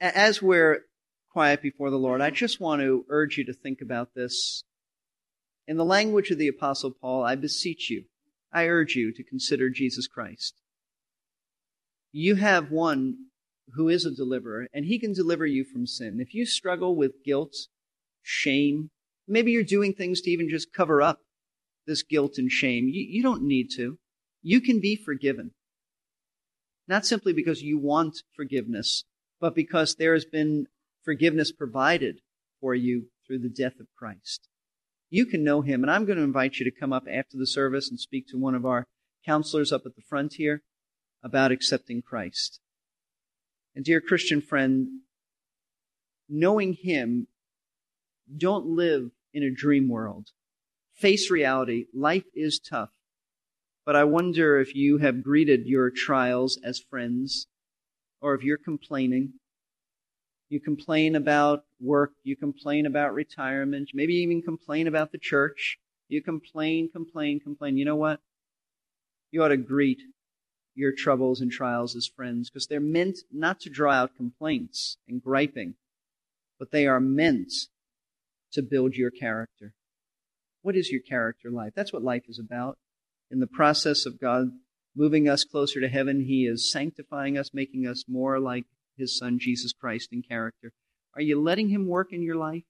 As 0.00 0.40
we're 0.40 0.82
quiet 1.32 1.62
before 1.62 1.90
the 1.90 1.98
Lord, 1.98 2.20
I 2.20 2.30
just 2.30 2.60
want 2.60 2.82
to 2.82 3.04
urge 3.08 3.36
you 3.36 3.44
to 3.46 3.52
think 3.52 3.80
about 3.80 4.10
this. 4.14 4.62
In 5.66 5.76
the 5.76 5.84
language 5.84 6.30
of 6.30 6.38
the 6.38 6.48
Apostle 6.48 6.92
Paul, 6.92 7.24
I 7.24 7.34
beseech 7.34 7.90
you, 7.90 8.04
I 8.52 8.66
urge 8.66 8.94
you 8.94 9.12
to 9.12 9.24
consider 9.24 9.68
Jesus 9.68 10.06
Christ. 10.06 10.54
You 12.12 12.36
have 12.36 12.70
one 12.70 13.26
who 13.74 13.88
is 13.88 14.04
a 14.04 14.14
deliverer, 14.14 14.68
and 14.72 14.84
he 14.84 14.98
can 14.98 15.12
deliver 15.12 15.46
you 15.46 15.64
from 15.64 15.86
sin. 15.86 16.20
If 16.20 16.34
you 16.34 16.46
struggle 16.46 16.96
with 16.96 17.24
guilt, 17.24 17.54
shame, 18.22 18.90
maybe 19.26 19.52
you're 19.52 19.64
doing 19.64 19.92
things 19.92 20.20
to 20.22 20.30
even 20.30 20.48
just 20.48 20.72
cover 20.72 21.02
up 21.02 21.20
this 21.86 22.02
guilt 22.02 22.34
and 22.38 22.50
shame. 22.50 22.88
You, 22.88 23.04
you 23.08 23.22
don't 23.22 23.42
need 23.42 23.68
to. 23.76 23.98
You 24.42 24.60
can 24.60 24.80
be 24.80 24.96
forgiven. 24.96 25.52
Not 26.88 27.06
simply 27.06 27.32
because 27.32 27.62
you 27.62 27.78
want 27.78 28.22
forgiveness, 28.34 29.04
but 29.40 29.54
because 29.54 29.96
there 29.96 30.14
has 30.14 30.24
been 30.24 30.66
forgiveness 31.04 31.52
provided 31.52 32.20
for 32.60 32.74
you 32.74 33.06
through 33.26 33.40
the 33.40 33.48
death 33.48 33.80
of 33.80 33.86
Christ. 33.98 34.48
You 35.10 35.26
can 35.26 35.44
know 35.44 35.62
him, 35.62 35.82
and 35.82 35.90
I'm 35.90 36.04
going 36.04 36.18
to 36.18 36.24
invite 36.24 36.56
you 36.56 36.64
to 36.64 36.80
come 36.80 36.92
up 36.92 37.04
after 37.10 37.36
the 37.36 37.46
service 37.46 37.90
and 37.90 37.98
speak 37.98 38.26
to 38.28 38.38
one 38.38 38.54
of 38.54 38.66
our 38.66 38.86
counselors 39.24 39.72
up 39.72 39.82
at 39.86 39.96
the 39.96 40.02
front 40.02 40.34
here 40.34 40.62
about 41.22 41.52
accepting 41.52 42.02
Christ. 42.02 42.60
And 43.76 43.84
dear 43.84 44.00
Christian 44.00 44.40
friend, 44.40 44.88
knowing 46.30 46.72
him, 46.72 47.26
don't 48.34 48.66
live 48.66 49.10
in 49.34 49.42
a 49.42 49.50
dream 49.50 49.90
world. 49.90 50.30
Face 50.94 51.30
reality. 51.30 51.84
Life 51.92 52.24
is 52.34 52.58
tough. 52.58 52.88
But 53.84 53.94
I 53.94 54.04
wonder 54.04 54.58
if 54.58 54.74
you 54.74 54.96
have 54.98 55.22
greeted 55.22 55.66
your 55.66 55.90
trials 55.90 56.58
as 56.64 56.80
friends, 56.80 57.48
or 58.22 58.34
if 58.34 58.42
you're 58.42 58.56
complaining. 58.56 59.34
You 60.48 60.58
complain 60.58 61.14
about 61.14 61.64
work, 61.78 62.12
you 62.24 62.34
complain 62.34 62.86
about 62.86 63.12
retirement, 63.12 63.90
maybe 63.92 64.14
even 64.14 64.40
complain 64.40 64.86
about 64.86 65.12
the 65.12 65.18
church. 65.18 65.76
You 66.08 66.22
complain, 66.22 66.88
complain, 66.90 67.40
complain. 67.40 67.76
You 67.76 67.84
know 67.84 67.96
what? 67.96 68.20
You 69.30 69.42
ought 69.42 69.48
to 69.48 69.58
greet 69.58 70.00
your 70.76 70.92
troubles 70.92 71.40
and 71.40 71.50
trials 71.50 71.96
as 71.96 72.06
friends 72.06 72.48
because 72.48 72.68
they're 72.68 72.78
meant 72.78 73.18
not 73.32 73.58
to 73.60 73.70
draw 73.70 73.92
out 73.92 74.16
complaints 74.16 74.98
and 75.08 75.22
griping, 75.22 75.74
but 76.58 76.70
they 76.70 76.86
are 76.86 77.00
meant 77.00 77.52
to 78.52 78.62
build 78.62 78.94
your 78.94 79.10
character. 79.10 79.72
What 80.62 80.76
is 80.76 80.90
your 80.90 81.00
character 81.00 81.50
life? 81.50 81.72
That's 81.74 81.92
what 81.92 82.04
life 82.04 82.24
is 82.28 82.38
about 82.38 82.78
in 83.30 83.40
the 83.40 83.46
process 83.46 84.06
of 84.06 84.20
God 84.20 84.52
moving 84.94 85.28
us 85.28 85.44
closer 85.44 85.80
to 85.80 85.88
heaven, 85.88 86.24
He 86.24 86.46
is 86.46 86.70
sanctifying 86.70 87.36
us, 87.36 87.50
making 87.52 87.86
us 87.86 88.04
more 88.08 88.38
like 88.38 88.64
His 88.96 89.16
Son, 89.16 89.38
Jesus 89.38 89.72
Christ, 89.72 90.08
in 90.12 90.22
character. 90.22 90.72
Are 91.14 91.22
you 91.22 91.40
letting 91.40 91.68
Him 91.68 91.86
work 91.86 92.12
in 92.12 92.22
your 92.22 92.36
life? 92.36 92.64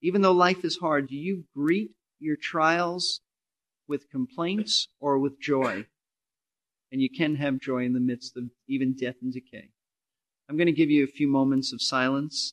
Even 0.00 0.22
though 0.22 0.32
life 0.32 0.64
is 0.64 0.78
hard, 0.78 1.08
do 1.08 1.16
you 1.16 1.44
greet 1.54 1.90
your 2.18 2.36
trials 2.36 3.20
with 3.86 4.10
complaints 4.10 4.88
or 5.00 5.18
with 5.18 5.40
joy? 5.40 5.86
And 6.92 7.00
you 7.00 7.08
can 7.10 7.36
have 7.36 7.58
joy 7.58 7.84
in 7.84 7.94
the 7.94 8.00
midst 8.00 8.36
of 8.36 8.44
even 8.68 8.94
death 8.94 9.16
and 9.22 9.32
decay. 9.32 9.70
I'm 10.48 10.58
going 10.58 10.66
to 10.66 10.72
give 10.72 10.90
you 10.90 11.02
a 11.02 11.08
few 11.08 11.26
moments 11.26 11.72
of 11.72 11.80
silence, 11.80 12.52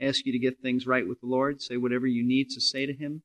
ask 0.00 0.24
you 0.24 0.32
to 0.32 0.38
get 0.38 0.60
things 0.60 0.86
right 0.86 1.06
with 1.06 1.20
the 1.20 1.26
Lord, 1.26 1.60
say 1.60 1.76
whatever 1.76 2.06
you 2.06 2.24
need 2.24 2.50
to 2.50 2.60
say 2.60 2.86
to 2.86 2.92
Him, 2.92 3.22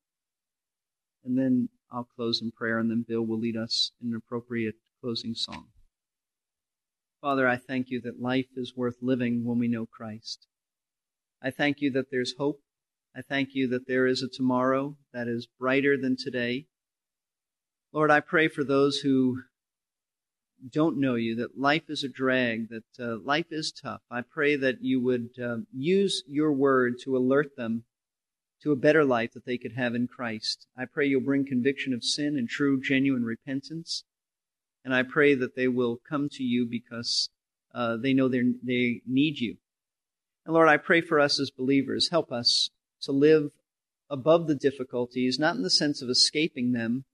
and 1.24 1.38
then 1.38 1.70
I'll 1.92 2.10
close 2.16 2.42
in 2.42 2.52
prayer, 2.52 2.80
and 2.80 2.90
then 2.90 3.06
Bill 3.08 3.22
will 3.22 3.40
lead 3.40 3.56
us 3.56 3.92
in 4.02 4.10
an 4.10 4.16
appropriate 4.16 4.76
closing 5.02 5.36
song. 5.36 5.68
Father, 7.22 7.48
I 7.48 7.58
thank 7.58 7.90
you 7.90 8.02
that 8.02 8.22
life 8.22 8.48
is 8.56 8.76
worth 8.76 8.98
living 9.02 9.46
when 9.46 9.60
we 9.60 9.68
know 9.68 9.86
Christ. 9.86 10.48
I 11.42 11.52
thank 11.52 11.80
you 11.80 11.92
that 11.92 12.12
there's 12.12 12.36
hope. 12.38 12.62
I 13.16 13.22
thank 13.22 13.50
you 13.54 13.68
that 13.70 13.88
there 13.88 14.08
is 14.08 14.22
a 14.22 14.28
tomorrow 14.28 14.98
that 15.14 15.28
is 15.28 15.48
brighter 15.60 15.98
than 15.98 16.18
today. 16.18 16.66
Lord, 17.94 18.12
I 18.12 18.20
pray 18.20 18.48
for 18.48 18.64
those 18.64 18.98
who 18.98 19.44
don't 20.72 20.98
know 21.00 21.16
you, 21.16 21.36
that 21.36 21.60
life 21.60 21.90
is 21.90 22.04
a 22.04 22.10
drag, 22.10 22.70
that 22.70 22.84
uh, 23.00 23.18
life 23.24 23.48
is 23.52 23.72
tough. 23.72 24.02
I 24.10 24.22
pray 24.22 24.56
that 24.56 24.82
you 24.82 25.02
would 25.02 25.30
uh, 25.42 25.58
use 25.74 26.24
your 26.28 26.52
word 26.52 26.96
to 27.04 27.18
alert 27.18 27.56
them 27.56 27.84
to 28.64 28.72
a 28.72 28.76
better 28.76 29.04
life 29.06 29.34
that 29.34 29.46
they 29.46 29.58
could 29.58 29.74
have 29.74 29.94
in 29.94 30.08
Christ. 30.08 30.66
I 30.78 30.86
pray 30.86 31.06
you'll 31.06 31.22
bring 31.22 31.46
conviction 31.46 31.94
of 31.94 32.04
sin 32.04 32.38
and 32.38 32.50
true, 32.50 32.82
genuine 32.82 33.24
repentance. 33.24 34.04
And 34.84 34.94
I 34.94 35.04
pray 35.04 35.36
that 35.36 35.56
they 35.56 35.68
will 35.68 36.00
come 36.08 36.30
to 36.30 36.44
you 36.44 36.66
because 36.66 37.30
uh, 37.74 37.98
they 37.98 38.14
know 38.14 38.28
they 38.28 39.02
need 39.06 39.40
you. 39.40 39.58
And 40.46 40.54
Lord, 40.54 40.70
I 40.70 40.78
pray 40.78 41.02
for 41.02 41.20
us 41.20 41.40
as 41.40 41.52
believers. 41.52 42.10
Help 42.10 42.32
us 42.32 42.70
to 43.02 43.12
live 43.12 43.52
above 44.10 44.48
the 44.48 44.56
difficulties, 44.56 45.40
not 45.40 45.56
in 45.56 45.64
the 45.64 45.70
sense 45.70 46.02
of 46.02 46.10
escaping 46.10 46.72
them, 46.72 47.06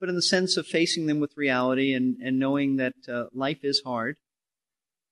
but 0.00 0.08
in 0.08 0.14
the 0.14 0.22
sense 0.22 0.56
of 0.56 0.66
facing 0.66 1.06
them 1.06 1.20
with 1.20 1.36
reality 1.36 1.92
and, 1.92 2.16
and 2.22 2.38
knowing 2.38 2.76
that 2.76 2.94
uh, 3.08 3.24
life 3.32 3.60
is 3.62 3.82
hard. 3.84 4.16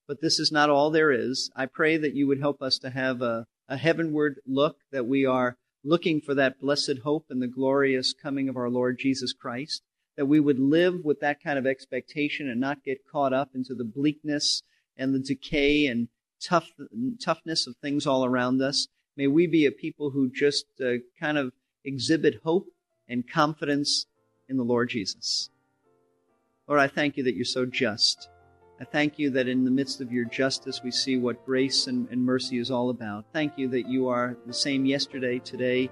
But 0.06 0.20
this 0.20 0.38
is 0.38 0.52
not 0.52 0.70
all 0.70 0.90
there 0.90 1.10
is. 1.10 1.50
I 1.56 1.66
pray 1.66 1.96
that 1.96 2.14
you 2.14 2.26
would 2.28 2.40
help 2.40 2.62
us 2.62 2.78
to 2.78 2.90
have 2.90 3.22
a, 3.22 3.46
a 3.68 3.76
heavenward 3.76 4.40
look, 4.46 4.76
that 4.92 5.06
we 5.06 5.26
are 5.26 5.56
looking 5.82 6.20
for 6.20 6.34
that 6.34 6.60
blessed 6.60 6.98
hope 7.04 7.26
and 7.30 7.42
the 7.42 7.48
glorious 7.48 8.12
coming 8.12 8.48
of 8.48 8.56
our 8.56 8.70
Lord 8.70 8.98
Jesus 8.98 9.32
Christ, 9.32 9.82
that 10.16 10.26
we 10.26 10.40
would 10.40 10.58
live 10.58 11.04
with 11.04 11.20
that 11.20 11.42
kind 11.42 11.58
of 11.58 11.66
expectation 11.66 12.48
and 12.48 12.60
not 12.60 12.84
get 12.84 13.06
caught 13.10 13.32
up 13.32 13.50
into 13.54 13.74
the 13.74 13.84
bleakness 13.84 14.62
and 14.96 15.14
the 15.14 15.18
decay 15.18 15.86
and 15.86 16.08
tough, 16.42 16.70
toughness 17.22 17.66
of 17.66 17.76
things 17.76 18.06
all 18.06 18.24
around 18.24 18.62
us. 18.62 18.88
May 19.16 19.26
we 19.26 19.46
be 19.46 19.66
a 19.66 19.72
people 19.72 20.10
who 20.10 20.30
just 20.30 20.66
uh, 20.80 20.98
kind 21.18 21.38
of 21.38 21.52
exhibit 21.84 22.40
hope 22.44 22.66
and 23.08 23.28
confidence 23.28 24.06
in 24.48 24.56
the 24.56 24.64
Lord 24.64 24.88
Jesus. 24.88 25.50
Lord, 26.68 26.80
I 26.80 26.88
thank 26.88 27.16
you 27.16 27.24
that 27.24 27.34
you're 27.34 27.44
so 27.44 27.64
just. 27.64 28.28
I 28.80 28.84
thank 28.84 29.18
you 29.18 29.30
that 29.30 29.48
in 29.48 29.64
the 29.64 29.70
midst 29.70 30.00
of 30.00 30.12
your 30.12 30.26
justice, 30.26 30.82
we 30.82 30.90
see 30.90 31.16
what 31.16 31.46
grace 31.46 31.86
and, 31.86 32.08
and, 32.10 32.22
mercy 32.22 32.58
is 32.58 32.70
all 32.70 32.90
about. 32.90 33.24
Thank 33.32 33.56
you 33.56 33.68
that 33.68 33.88
you 33.88 34.08
are 34.08 34.36
the 34.46 34.52
same 34.52 34.84
yesterday, 34.84 35.38
today, 35.38 35.90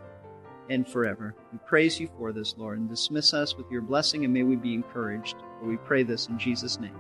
and 0.69 0.87
forever. 0.87 1.35
We 1.53 1.59
praise 1.67 1.99
you 1.99 2.11
for 2.19 2.33
this, 2.33 2.55
Lord, 2.59 2.79
and 2.79 2.89
dismiss 2.89 3.33
us 3.33 3.57
with 3.57 3.71
your 3.71 3.81
blessing, 3.81 4.25
and 4.25 4.35
may 4.35 4.43
we 4.43 4.57
be 4.57 4.75
encouraged. 4.75 5.37
For 5.61 5.67
we 5.67 5.79
pray 5.79 6.03
this 6.03 6.29
in 6.29 6.39
Jesus' 6.39 6.79
name. 6.79 6.97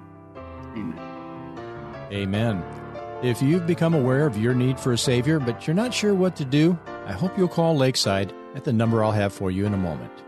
Amen. 0.73 2.09
Amen. 2.13 2.65
If 3.23 3.43
you've 3.43 3.67
become 3.67 3.95
aware 3.95 4.27
of 4.27 4.39
your 4.39 4.55
need 4.55 4.79
for 4.81 4.93
a 4.93 4.99
Savior, 4.99 5.39
but 5.39 5.67
you're 5.67 5.75
not 5.75 5.93
sure 5.93 6.15
what 6.15 6.35
to 6.37 6.45
do, 6.47 6.79
I 7.07 7.13
hope 7.13 7.37
you'll 7.37 7.49
call 7.49 7.77
Lakeside 7.77 8.33
at 8.55 8.65
the 8.65 8.73
number 8.73 9.05
I'll 9.05 9.13
have 9.13 9.33
for 9.33 9.51
you 9.51 9.67
in 9.67 9.75
a 9.75 9.79
moment. 9.79 10.24